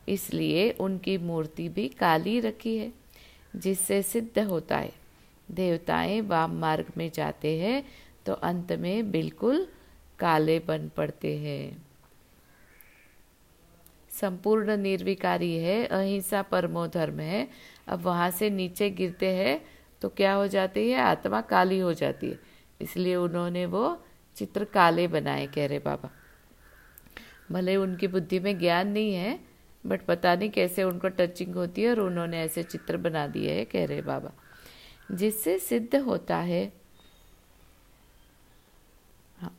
इसलिए 0.09 0.71
उनकी 0.71 1.17
मूर्ति 1.19 1.69
भी 1.69 1.89
काली 1.89 2.39
रखी 2.41 2.77
है, 2.77 2.93
जिससे 3.57 4.03
सिद्ध 4.03 4.39
होता 4.39 4.77
है। 4.77 4.93
देवताएँ 5.51 6.21
वाम 6.21 6.57
मार्ग 6.57 6.93
में 6.97 7.11
जाते 7.15 7.59
हैं 7.59 7.85
तो 8.27 8.33
अंत 8.33 8.73
में 8.73 9.11
बिल्कुल 9.11 9.67
काले 10.19 10.59
बन 10.59 10.89
पड़ते 10.89 11.37
हैं। 11.39 11.87
संपूर्ण 14.11 14.77
निर्विकारी 14.77 15.55
है, 15.57 15.85
अहिंसा 15.87 16.43
परमो 16.43 16.87
धर्म 16.87 17.21
है। 17.21 17.49
अब 17.89 18.03
वहाँ 18.03 18.31
से 18.31 18.51
नीचे 18.51 18.91
गिरते 18.91 19.31
हैं 19.33 19.61
तो 20.03 20.09
क्या 20.09 20.33
हो 20.33 20.47
जाती 20.47 20.91
है? 20.91 21.01
आत्मा 21.01 21.41
काली 21.41 21.79
हो 21.79 21.93
जाती 21.95 22.31
है। 22.31 22.39
इसलिए 22.81 23.15
उन्होंने 23.17 23.65
वो 23.67 23.83
चित्र 24.37 24.65
काले 24.65 25.07
बनाए 25.09 25.47
कह 25.47 25.67
रहे 25.67 25.79
बाबा। 25.79 26.11
भले 27.53 27.77
उनकी 27.77 28.07
बुद्धि 28.07 28.39
में 28.41 28.59
ज्ञान 28.59 28.89
नहीं 28.89 29.15
है 29.15 29.39
बट 29.85 30.05
पता 30.07 30.35
नहीं 30.35 30.51
कैसे 30.51 30.83
उनको 30.83 31.09
टचिंग 31.09 31.55
होती 31.55 31.83
है 31.83 31.91
और 31.91 32.01
उन्होंने 32.01 32.41
ऐसे 32.41 32.63
चित्र 32.63 32.97
बना 32.97 33.27
दिए 33.27 33.55
है 33.55 33.65
कह 33.65 33.85
रहे 33.87 34.03
बाबा। 34.03 34.33
जिससे 35.13 35.59
सिद्ध 35.59 35.97
होता 35.97 36.37
है 36.37 36.65
हाँ, 39.39 39.55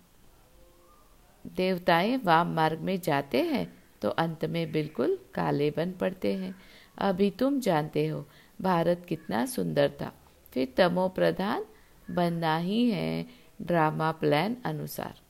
देवताएँ 1.46 2.18
वाम 2.18 2.54
मार्ग 2.56 2.80
में 2.80 3.00
जाते 3.02 3.42
हैं 3.44 3.68
तो 4.02 4.10
अंत 4.10 4.46
में 4.46 4.72
बिल्कुल 4.72 5.18
काले 5.34 5.70
बन 5.72 5.92
पड़ते 5.92 6.34
हैं। 6.34 6.56
अभी 7.00 7.30
तुम 7.32 7.60
जानते 7.60 8.08
हो 8.08 8.26
भारत 8.62 9.06
कितना 9.10 9.46
सुंदर 9.46 9.90
था। 10.02 10.12
फिर 10.54 10.74
तमो 10.78 11.08
प्रधान 11.10 11.66
बनना 12.10 12.58
ही 12.58 12.90
है 12.90 13.26
ड्रामा 13.62 14.12
प्लान 14.12 14.58
अनुसार। 14.66 15.22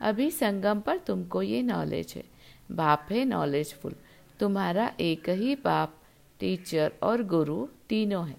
अभी 0.00 0.30
संगम 0.30 0.80
पर 0.80 0.98
तुमको 0.98 1.42
ये 1.42 1.62
नॉलेज 1.62 2.14
है। 2.16 2.24
बाप 2.72 3.06
है 3.10 3.24
नॉलेजफुल 3.24 3.94
तुम्हारा 4.40 4.94
एक 5.00 5.28
ही 5.28 5.54
बाप 5.54 5.98
टीचर 6.40 6.92
और 7.02 7.22
गुरु 7.22 7.66
तीनों 7.88 8.28
है। 8.28 8.36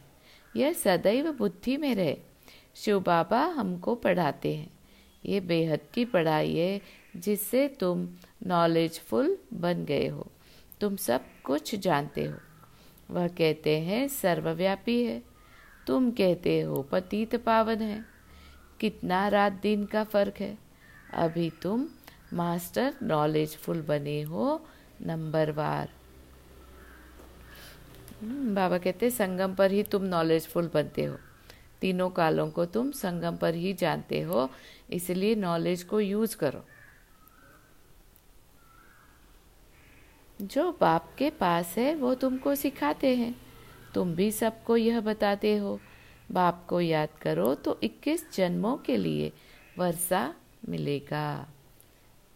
यह 0.56 0.74
सदैव 0.74 1.32
बुद्धि 1.32 1.78
में 1.78 1.96
रहे। 1.96 2.18
शिव 2.76 3.00
बाबा 3.00 3.40
हमको 3.40 3.96
पढ़ाते 3.96 4.56
हैं। 4.56 4.70
ये 5.26 5.40
बेहद 5.40 5.80
की 5.94 6.06
पढ़ाई 6.06 6.56
है 6.56 6.82
जिससे 7.16 7.68
तुम 7.68 8.10
नॉलेजफुल 8.46 9.38
बन 9.54 9.86
गए 9.86 10.08
हो। 10.08 10.28
तुम 10.82 10.96
सब 10.96 11.22
कुछ 11.44 11.76
जानते 11.76 12.24
हो। 12.24 12.38
वह 13.12 13.28
कहते 13.28 13.80
हैं, 13.80 14.08
सर्वव्यापी 14.08 15.04
है। 15.04 15.33
तुम 15.88 16.12
कहते 16.12 16.62
हो 16.62 16.82
पतित 16.82 17.36
पावन 17.36 17.82
है। 17.82 18.06
कितना 18.80 19.28
रात 19.28 19.54
दिन 19.54 19.86
का 19.86 20.04
फ़र्क 20.04 20.34
है। 20.40 20.58
अभी 21.14 21.52
तुम 21.62 21.88
मास्टर 22.34 22.94
नॉलेजफुल 23.04 23.82
बने 23.82 24.22
हो 24.22 24.68
नंबर 25.02 25.52
वार। 25.52 25.90
हम्म, 28.22 28.56
बाबा 28.56 28.78
कहते 28.78 29.10
संगम 29.10 29.56
पर 29.56 29.72
ही 29.72 29.84
तुम 29.84 30.04
नॉलेजफुल 30.04 30.72
बनते 30.74 31.04
हो। 31.04 31.18
तीनों 31.82 32.10
कालों 32.10 32.50
को 32.52 32.66
तुम 32.66 32.92
संगम 32.92 33.38
पर 33.38 33.56
ही 33.56 33.74
जानते 33.74 34.22
हो 34.22 34.50
इसलिए 34.92 35.36
नॉलेज 35.36 35.84
को 35.84 36.00
यूज़ 36.00 36.38
करो। 36.38 36.66
जो 40.42 40.78
बाप 40.82 41.16
के 41.18 41.30
पास 41.30 41.76
है 41.78 41.96
वो 41.96 42.16
तुमको 42.16 42.56
सिखाते 42.56 43.16
हैं। 43.16 43.43
तुम 43.94 44.14
भी 44.16 44.32
सबको 44.32 44.78
यह 44.78 45.00
बताते 45.02 45.58
हो। 45.58 45.80
बाप 46.32 46.66
को 46.70 46.82
याद 46.82 47.10
करो 47.22 47.56
तो 47.56 47.80
21 47.84 48.26
जन्मों 48.34 48.78
के 48.78 48.98
लिए 48.98 49.32
वर्षा 49.78 50.36
मिलेगा। 50.70 51.48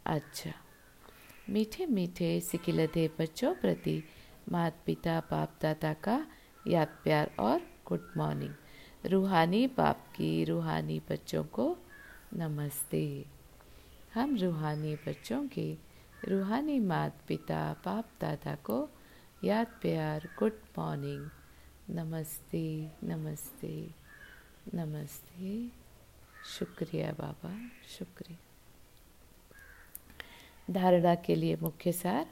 अच्छा 0.06 0.54
मीठे 1.50 1.86
मीठे 1.86 2.40
सिकिलधे 2.42 3.10
बच्चों 3.20 3.54
प्रति 3.56 4.04
माता 4.52 4.82
पिता 4.86 5.20
बाप 5.20 5.54
दादा 5.62 5.94
का 5.94 6.28
याद 6.68 6.88
प्यार 7.04 7.32
और 7.40 7.62
गुड 7.86 8.12
मॉर्निंग। 8.18 8.54
रूहानी 9.06 9.68
बाप 9.68 10.08
की 10.16 10.44
रूहानी 10.44 11.00
बच्चों 11.10 11.44
को 11.44 11.78
नमस्ते। 12.34 13.26
हम 14.14 14.36
रूहानी 14.38 14.96
बच्चों 14.96 15.48
के 15.48 15.78
रूहानी 16.28 16.80
माता 16.80 17.26
पिता 17.28 17.62
बाप 17.86 18.10
दादा 18.22 18.56
को 18.64 18.90
याद 19.44 19.68
प्यार 19.82 20.28
गुड 20.40 20.60
मॉर्निंग 20.78 21.30
नमस्ते 21.90 22.92
नमस्ते 23.04 23.90
नमस्ते। 24.74 25.70
शुक्रिया 26.60 27.12
बाबा, 27.12 27.70
शुक्रिया। 28.00 28.38
धारणा 30.74 31.16
के 31.16 31.36
लिए 31.36 31.56
मुख्य 31.56 31.92
सार, 31.92 32.28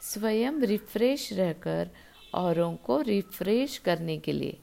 स्वयं 0.00 0.52
रिफ्रेश 0.52 1.32
रहकर 1.32 1.90
औरों 2.34 2.76
को 2.76 3.00
रिफ्रेश 3.00 3.78
करने 3.78 4.18
के 4.18 4.32
लिए 4.32 4.58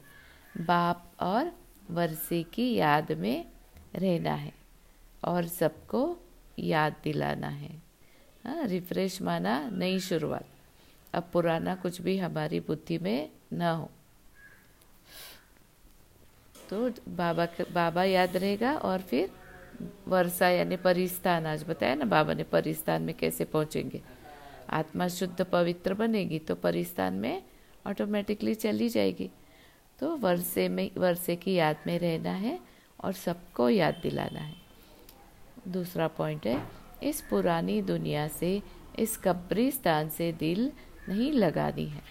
बाप 0.58 1.12
और 1.20 1.52
वर्षे 1.92 2.44
की 2.44 2.74
याद 2.76 3.12
में 3.12 3.52
रहना 3.96 4.34
है 4.34 4.54
और 5.24 5.48
सबको 5.48 6.20
याद 6.60 6.96
दिलाना 7.04 7.48
है। 7.48 7.84
हाँ 8.46 8.64
रिफ्रेश 8.64 9.22
माना 9.22 9.70
नई 9.70 10.00
शुरुआत। 10.00 10.48
अब 11.14 11.30
पुराना 11.34 11.76
कुछ 11.76 12.02
भी 12.02 12.18
हमारी 12.18 12.60
बुद्धि 12.60 12.98
में 12.98 13.30
न 13.54 13.62
हो। 13.62 13.92
तो 16.72 16.90
बाबा 17.10 17.46
बाबा 17.74 18.04
याद 18.04 18.38
रहेगा 18.38 18.74
और 18.74 19.02
फिर 19.02 19.30
वर्षा 20.08 20.50
यानी 20.50 20.76
परिस्थान, 20.78 21.46
आज 21.46 21.64
बताया 21.64 21.96
ना 21.96 22.06
बाबा 22.06 22.34
ने 22.34 22.44
परिस्थान 22.44 23.02
में 23.02 23.16
कैसे 23.16 23.46
पहुँचेंगे। 23.46 24.02
आत्मा 24.70 25.08
शुद्ध, 25.08 25.42
पवित्र 25.42 25.94
बनेगी 25.94 26.40
तो 26.40 26.56
परिस्थान 26.56 27.14
में 27.14 27.42
ऑटोमेटिकली 27.88 28.54
चली 28.56 28.88
जाएगी। 28.90 29.30
तो 30.00 30.16
वर्षे 30.18 30.68
में, 30.70 30.92
वर्षे 30.98 31.36
की 31.36 31.54
याद 31.54 31.78
में 31.88 32.00
रहना 32.00 32.32
है 32.32 32.60
और 33.04 33.14
सबको 33.14 33.70
याद 33.70 34.00
दिलाना 34.04 34.40
है। 34.40 34.56
दूसरा 35.68 36.08
पॉइंट 36.08 36.48
है, 36.48 36.62
इस 37.04 37.22
पुरानी 37.22 37.82
दुनिया 37.82 38.28
से, 38.28 38.62
इस 39.00 39.18
कब्रिस्तान 39.18 40.10
से 40.10 40.32
दिल 40.32 40.72
नहीं 41.10 41.32
लगानी 41.34 41.86
है। 41.86 42.02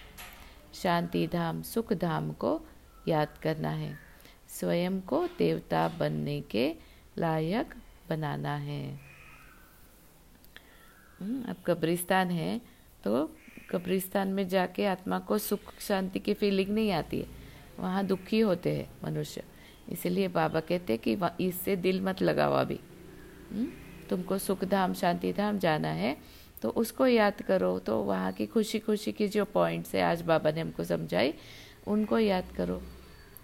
शांति 0.73 1.27
धाम, 1.27 1.61
सुख 1.61 1.93
धाम 1.93 2.31
को 2.33 2.59
याद 3.07 3.37
करना 3.43 3.69
है। 3.69 4.10
स्वयं 4.51 4.99
को 5.01 5.25
देवता 5.37 5.87
बनने 5.99 6.39
के 6.41 6.73
लायक 7.17 7.73
बनाना 8.09 8.55
है। 8.55 8.83
हम्म, 11.19 11.43
अब 11.43 11.55
कब्रिस्तान 11.65 12.31
है 12.31 12.59
तो 13.03 13.29
कब्रिस्तान 13.69 14.27
में 14.27 14.47
जाके 14.47 14.85
आत्मा 14.85 15.19
को 15.19 15.37
सुख 15.37 15.73
शांति 15.79 16.19
की 16.19 16.33
फीलिंग 16.33 16.69
नहीं 16.69 16.91
आती 16.91 17.19
है। 17.19 17.27
वहाँ 17.79 18.05
दुखी 18.05 18.39
होते 18.39 18.75
हैं 18.75 18.89
मनुष्य। 19.03 19.43
इसलिए 19.89 20.27
बाबा 20.27 20.59
कहते 20.59 20.93
हैं 20.93 21.01
कि 21.01 21.45
इससे 21.47 21.75
दिल 21.75 22.01
मत 22.01 22.21
लगाओ 22.21 22.53
अभी। 22.53 22.79
हम्म, 23.51 23.67
तुमको 24.09 24.37
सुख 24.37 24.63
धाम 24.65 24.93
शांति 24.93 25.33
धाम 25.33 25.59
जाना 25.59 25.89
है 25.95 26.15
तो 26.61 26.69
उसको 26.71 27.07
याद 27.07 27.41
करो। 27.41 27.77
तो 27.79 27.97
वहाँ 28.03 28.31
की 28.31 28.45
खुशी 28.45 28.79
खुशी 28.79 29.11
की 29.11 29.27
जो 29.27 29.45
पॉइंट्स 29.45 29.95
है 29.95 30.01
आज 30.01 30.21
बाबा 30.21 30.51
ने 30.51 30.61
हमको 30.61 30.83
समझाई 30.83 31.33
उनको 31.87 32.19
याद 32.19 32.51
करो। 32.57 32.81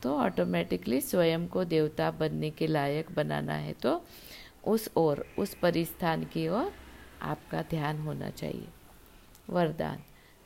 तो 0.04 0.18
ऑटोमेटिकली 0.18 1.02
स्वयं 1.02 1.48
को 1.48 1.64
देवता 1.64 2.12
बनने 2.12 2.50
के 2.50 2.68
लायक 2.68 3.12
बनाना 3.12 3.54
है। 3.54 3.74
तो 3.74 4.06
उस 4.68 4.90
ओर, 4.98 5.26
उस 5.40 5.54
परिस्थान 5.54 6.24
की 6.24 6.48
ओर 6.48 6.72
आपका 7.22 7.62
ध्यान 7.62 8.00
होना 8.00 8.30
चाहिए। 8.30 8.68
वरदान, 9.50 10.00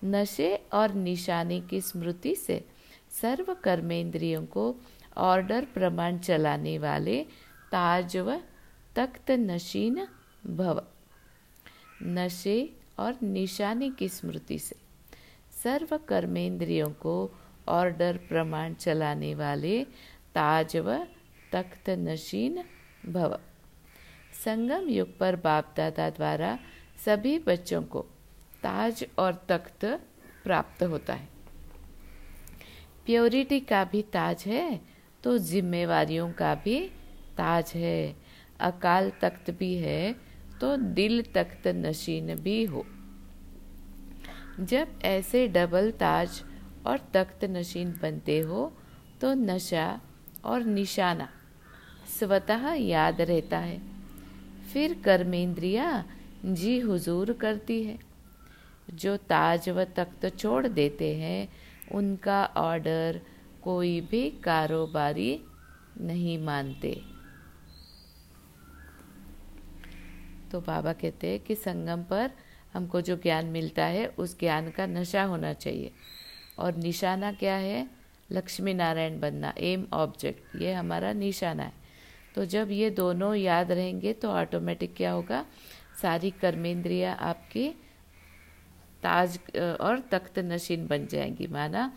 नशे 0.06 0.56
और 0.74 0.94
निशाने 0.94 1.62
की 1.62 1.82
स्मृति 1.82 2.36
से 2.36 2.66
सर्व 3.22 3.54
कर्मेंद्रियों 3.54 4.46
को 4.46 4.76
ऑर्डर 5.18 5.66
प्रमाण 5.66 6.18
चलाने 6.18 6.78
वाले 6.78 7.24
ताज 7.72 8.18
व 8.18 8.42
तख्त 8.96 9.32
नशीन 9.32 10.08
भव। 10.48 10.84
नशे 12.04 12.74
और 13.00 13.18
निशाने 13.24 13.90
की 13.90 14.10
स्मृति 14.10 14.60
से 14.60 14.76
सर्व 15.64 15.98
कर्मेंद्रियों 15.98 16.90
को 16.90 17.32
ऑर्डर 17.72 18.18
प्रमाण 18.30 18.74
चलाने 18.76 19.34
वाले 19.36 19.84
ताज 20.36 20.76
व 20.78 20.98
तख्त 21.52 21.90
नशीन 22.00 22.64
भव। 23.08 23.38
संगम 24.36 24.88
युग 24.90 25.18
पर 25.18 25.36
बाप 25.44 25.74
दादा 25.78 26.10
द्वारा 26.12 26.58
सभी 27.06 27.38
बच्चों 27.40 27.82
को 27.86 28.02
ताज 28.64 29.06
और 29.20 29.46
तख्त 29.50 29.86
प्राप्त 30.44 30.84
होता 30.86 31.13
है। 31.13 31.30
प्योरिटी 33.06 33.60
का 33.62 33.84
भी 33.84 34.02
ताज 34.13 34.44
है 34.48 34.80
तो 35.24 35.38
जिम्मेवारियों 35.40 36.32
का 36.34 36.54
भी 36.56 36.80
ताज 37.38 37.72
है। 37.76 38.15
अकाल 38.62 39.10
तख्त 39.22 39.52
भी 39.60 39.74
है 39.78 40.13
तो 40.62 40.76
दिल 40.96 41.22
तख्त 41.34 41.67
नशीन 41.78 42.36
भी 42.38 42.63
हो। 42.65 42.86
जब 44.62 45.00
ऐसे 45.06 45.48
डबल 45.50 45.92
ताज 46.00 46.42
और 46.88 47.00
तख्त 47.13 47.46
नशीन 47.46 47.92
बनते 48.02 48.40
हो 48.40 48.73
तो 49.21 49.34
नशा 49.34 50.02
और 50.46 50.63
निशाना 50.63 51.29
स्वतः 52.19 52.73
याद 52.73 53.21
रहता 53.21 53.58
है। 53.58 53.82
फिर 54.73 55.02
कर्मेंद्रिया 55.06 56.06
जी 56.46 56.79
हुजूर 56.79 57.34
करती 57.34 57.84
है। 57.84 58.00
जो 58.94 59.17
ताज 59.17 59.69
व 59.69 59.84
तख्त 59.84 60.38
छोड़ 60.38 60.67
देते 60.67 61.15
हैं, 61.15 61.48
उनका 61.92 62.46
ऑर्डर 62.46 63.21
कोई 63.63 64.02
भी 64.02 64.29
कारोबारी 64.29 65.42
नहीं 66.02 66.38
मानते। 66.38 67.02
तो 70.52 70.62
बाबा 70.62 70.94
कहते 70.94 71.27
हैं 71.27 71.40
कि 71.40 71.56
संगम 71.56 72.04
पर 72.04 72.32
हमको 72.73 73.02
जो 73.02 73.15
ज्ञान 73.15 73.46
मिलता 73.46 73.86
है, 73.86 74.08
उस 74.08 74.40
ज्ञान 74.40 74.69
का 74.69 74.86
नशा 74.86 75.23
होना 75.23 75.54
चाहिए। 75.54 75.92
और 76.62 76.76
निशाना 76.78 77.32
क्या 77.34 77.56
है? 77.56 77.88
लक्ष्मी 78.30 78.74
नारायण 78.74 79.20
बनना 79.20 79.54
एम 79.60 79.86
ऑब्जेक्ट 79.94 80.56
ये 80.62 80.74
हमारा 80.74 81.12
निशाना 81.14 81.64
है। 81.64 81.74
तो 82.36 82.46
जब 82.46 82.72
ये 82.72 82.90
दोनों 82.90 83.34
याद 83.36 83.72
रहेंगे 83.72 84.14
तो 84.14 84.30
ऑटोमेटिक 84.32 84.94
क्या 84.98 85.12
होगा? 85.12 85.46
सारी 86.02 86.32
कर्मेंद्रियाँ 86.32 87.16
आपकी 87.20 87.68
ताज, 89.04 89.40
और 89.82 90.00
तख्त 90.12 90.40
नशीन 90.42 90.88
बन 90.88 91.08
जाएँगी। 91.08 91.48
माना 91.48 91.92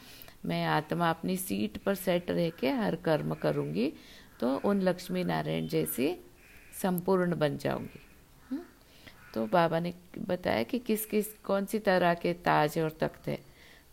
मैं 0.44 0.64
आत्मा 0.66 1.10
अपनी 1.10 1.36
सीट 1.36 1.76
पर 1.78 1.94
सेट 1.94 2.30
रह 2.30 2.50
के 2.50 2.70
हर 2.72 2.96
कर्म 3.04 3.34
करूँगी 3.34 3.92
तो 4.40 4.56
उन 4.64 4.80
लक्ष्मी 4.82 5.24
नारायण 5.24 5.68
जैसी 5.68 6.14
संपूर्ण 6.82 7.38
बन 7.38 7.56
जाऊँगी। 7.58 8.00
हम्म? 8.50 8.62
तो 9.34 9.46
बाबा 9.46 9.80
ने 9.80 9.92
बताया 10.18 10.62
कि 10.62 10.78
किस 10.78 11.06
किस 11.06 11.32
कौन 11.44 11.64
सी 11.64 11.78
तरह 11.78 12.14
के 12.14 12.32
ताज 12.44 12.78
और 12.78 12.96
तख्त 13.00 13.28
है? 13.28 13.38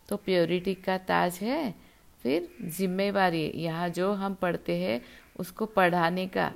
तो 0.08 0.16
प्योरिटी 0.16 0.74
का 0.74 0.98
ताज 0.98 1.38
है। 1.42 1.74
फिर 2.22 2.48
जिम्मेवारी 2.62 3.52
यहाँ 3.54 3.88
जो 3.88 4.12
हम 4.12 4.34
पढ़ते 4.34 4.76
हैं 4.76 5.00
उसको 5.36 5.66
पढ़ाने 5.66 6.26
का 6.26 6.52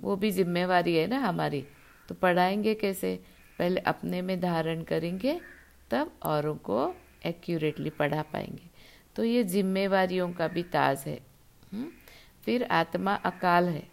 वो 0.00 0.16
भी 0.16 0.30
जिम्मेवारी 0.30 0.96
है 0.96 1.06
ना 1.06 1.18
हमारी। 1.18 1.66
तो 2.08 2.14
पढ़ाएँगे 2.14 2.74
कैसे? 2.74 3.20
पहले 3.58 3.80
अपने 3.80 4.22
में 4.22 4.40
धारण 4.40 4.82
करेंगे 4.82 5.40
तब 5.90 6.10
औरों 6.22 6.54
को 6.54 6.94
एक्यूरेटली 7.26 7.90
पढ़ा 7.90 8.22
पाएँगे। 8.22 8.70
तो 9.16 9.24
ये 9.24 9.44
जिम्मेवारियों 9.44 10.32
का 10.32 10.48
भी 10.48 10.62
ताज 10.62 11.04
है। 11.06 11.20
हुँ? 11.74 11.88
फिर 12.44 12.64
आत्मा 12.64 13.14
अकाल 13.14 13.68
है। 13.68 13.86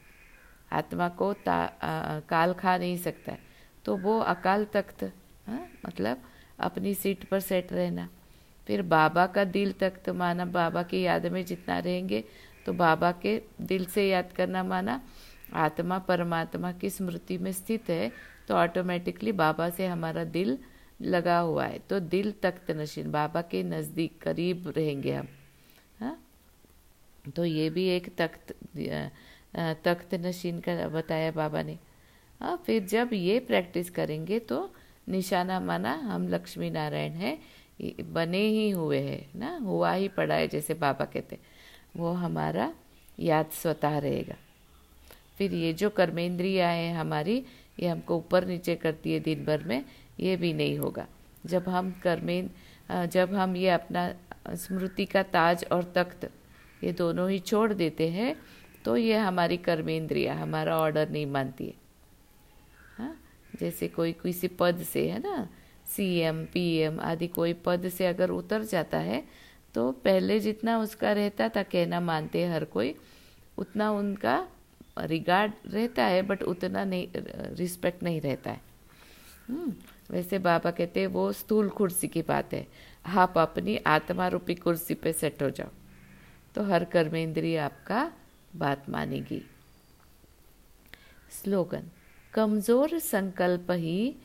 आत्मा 0.71 1.09
को 1.09 1.33
ता, 1.33 1.53
आ, 1.53 2.19
काल 2.19 2.53
खा 2.53 2.77
नहीं 2.77 2.97
सकता। 2.97 3.31
है 3.31 3.39
तो 3.85 3.97
वो 3.97 4.19
अकाल 4.19 4.65
तख्त 4.65 5.03
हाँ 5.47 5.67
मतलब 5.85 6.21
अपनी 6.59 6.93
सीट 6.93 7.23
पर 7.23 7.39
सेट 7.39 7.73
रहना। 7.73 8.09
फिर 8.67 8.81
बाबा 8.89 9.25
का 9.27 9.43
दिल 9.45 9.71
तख्त 9.79 10.09
माना 10.11 10.45
बाबा 10.47 10.83
की 10.83 11.01
याद 11.01 11.25
में 11.27 11.43
जितना 11.45 11.79
रहेंगे 11.79 12.23
तो 12.65 12.73
बाबा 12.73 13.11
के 13.21 13.41
दिल 13.61 13.85
से 13.85 14.07
याद 14.09 14.31
करना 14.35 14.63
माना 14.63 15.01
आत्मा 15.55 15.97
परमात्मा 16.07 16.71
की 16.73 16.89
स्मृति 16.89 17.37
में 17.37 17.51
स्थित 17.51 17.89
है 17.89 18.11
तो 18.47 18.55
ऑटोमेटिकली 18.55 19.31
बाबा 19.33 19.69
से 19.69 19.87
हमारा 19.87 20.23
दिल 20.25 20.57
लगा 21.01 21.37
हुआ 21.39 21.65
है। 21.65 21.79
तो 21.79 21.99
दिल 21.99 22.31
तख्त 22.43 22.71
नशीन 22.71 23.11
बाबा 23.11 23.41
के 23.41 23.63
नज़दीक 23.63 24.21
करीब 24.21 24.73
रहेंगे 24.77 25.13
हम। 25.13 25.27
हाँ? 25.99 26.17
तो 27.35 27.45
ये 27.45 27.69
भी 27.69 27.87
एक 27.89 28.09
तख्त 28.17 28.53
तख्त 29.85 30.13
नशीन 30.15 30.59
का 30.59 30.87
बताया 30.89 31.31
बाबा 31.31 31.61
ने। 31.63 31.77
हाँ 32.39 32.55
फिर 32.65 32.85
जब 32.85 33.09
ये 33.13 33.39
प्रैक्टिस 33.41 33.89
करेंगे 33.89 34.39
तो 34.41 34.69
निशाना 35.09 35.59
माना 35.59 35.93
हम 36.03 36.27
लक्ष्मी 36.27 36.69
नारायण 36.69 37.13
हैं 37.13 37.37
बने 38.03 38.39
ही 38.39 38.69
हुए 38.69 38.99
हैं, 38.99 39.29
ना? 39.35 39.57
हुआ 39.57 39.91
ही 39.93 40.07
पड़ा 40.07 40.35
है, 40.35 40.47
जैसे 40.47 40.73
बाबा 40.75 41.05
कहते 41.05 41.37
वो 41.95 42.11
हमारा 42.13 42.71
याद 43.17 43.49
स्वतः 43.53 43.97
रहेगा। 43.99 44.35
फिर 45.37 45.53
ये 45.53 45.73
जो 45.73 45.89
कर्मेंद्रिया 45.89 46.69
है 46.69 46.93
हमारी, 46.95 47.43
ये 47.79 47.87
हमको 47.87 48.17
ऊपर 48.17 48.45
नीचे 48.45 48.75
करती 48.75 49.13
है 49.13 49.19
दिन 49.19 49.45
भर 49.45 49.63
में, 49.63 49.83
ये 50.19 50.35
भी 50.37 50.53
नहीं 50.53 50.77
होगा। 50.77 51.07
जब 51.45 51.69
हम 51.69 51.91
कर्में 52.03 52.49
जब 53.09 53.33
हम 53.33 53.55
ये 53.55 53.69
अपना 53.69 54.13
स्मृति 54.49 55.05
का 55.05 55.21
ताज 55.23 55.65
और 55.71 55.83
तख्त, 55.95 56.29
ये 56.83 56.91
दोनों 56.93 57.29
ही 57.29 57.39
छोड़ 57.39 57.73
देते 57.73 58.09
हैं 58.09 58.35
तो 58.85 58.95
ये 58.97 59.17
हमारी 59.17 59.57
कर्मेंद्रिया, 59.57 60.33
हमारा 60.35 60.77
ऑर्डर 60.77 61.09
नहीं 61.09 61.25
मानती 61.25 61.65
है। 61.65 61.73
हाँ? 62.97 63.15
जैसे 63.59 63.87
कोई 63.87 64.11
किसी 64.13 64.47
पद 64.59 64.83
से, 64.83 65.09
है 65.09 65.19
ना? 65.19 65.47
सीएम 65.95 66.43
पीएम 66.53 66.99
आदि 67.01 67.27
कोई 67.29 67.53
पद 67.65 67.87
से 67.89 68.05
अगर 68.07 68.29
उतर 68.31 68.63
जाता 68.65 68.97
है 68.99 69.23
तो 69.75 69.91
पहले 70.03 70.39
जितना 70.39 70.77
उसका 70.79 71.11
रहता 71.13 71.49
था 71.49 71.63
कहना 71.65 71.99
मानते 72.01 72.45
हर 72.45 72.63
कोई 72.67 72.95
उतना 73.57 73.91
उनका 73.91 74.35
रिगार्ड 74.99 75.53
रहता 75.67 76.05
है 76.05 76.21
बट 76.21 76.43
उतना 76.43 76.83
नहीं 76.85 77.07
रिस्पेक्ट 77.57 78.03
नहीं 78.03 78.19
रहता 78.21 78.51
है। 78.51 78.61
हम्म, 79.47 79.73
वैसे 80.11 80.39
बाबा 80.39 80.71
कहते 80.71 80.99
हैं 80.99 81.07
वो 81.07 81.31
स्थूल 81.33 81.69
कुर्सी 81.69 82.07
की 82.07 82.21
बात 82.21 82.53
है। 82.53 82.67
आप 83.05 83.37
अपनी 83.37 83.77
आत्मा 83.87 84.27
रूपी 84.27 84.55
कुर्सी 84.55 84.93
पे 84.95 85.13
सेट 85.13 85.41
हो 85.43 85.49
जाओ 85.49 85.69
तो 86.55 86.63
हर 86.63 86.83
कर्मेंद्रिय 86.85 87.57
आपका 87.59 88.11
बात 88.55 88.89
मानेगी। 88.89 89.41
स्लोगन 91.33 91.89
कमज़ोर 92.33 92.97
संकल्प 92.99 93.71
ही 93.71 94.15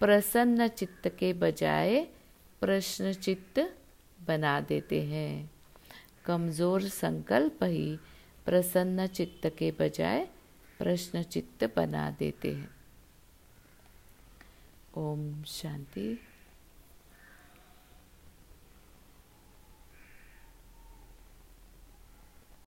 प्रसन्न 0.00 0.68
चित्त 0.68 1.08
के 1.18 1.32
बजाय 1.32 2.00
प्रश्न 2.60 3.12
चित्त 3.12 3.76
बना 4.26 4.60
देते 4.60 5.02
हैं। 5.02 5.50
कमज़ोर 6.24 6.82
संकल्प 6.82 7.64
ही 7.64 7.98
प्रसन्न 8.46 9.06
चित्त 9.06 9.46
के 9.58 9.70
बजाय 9.70 10.28
प्रश्न 10.78 11.22
चित्त 11.22 11.64
बना 11.76 12.10
देते 12.10 12.52
हैं। 12.52 12.70
ओम 14.96 15.42
शांति। 15.42 16.25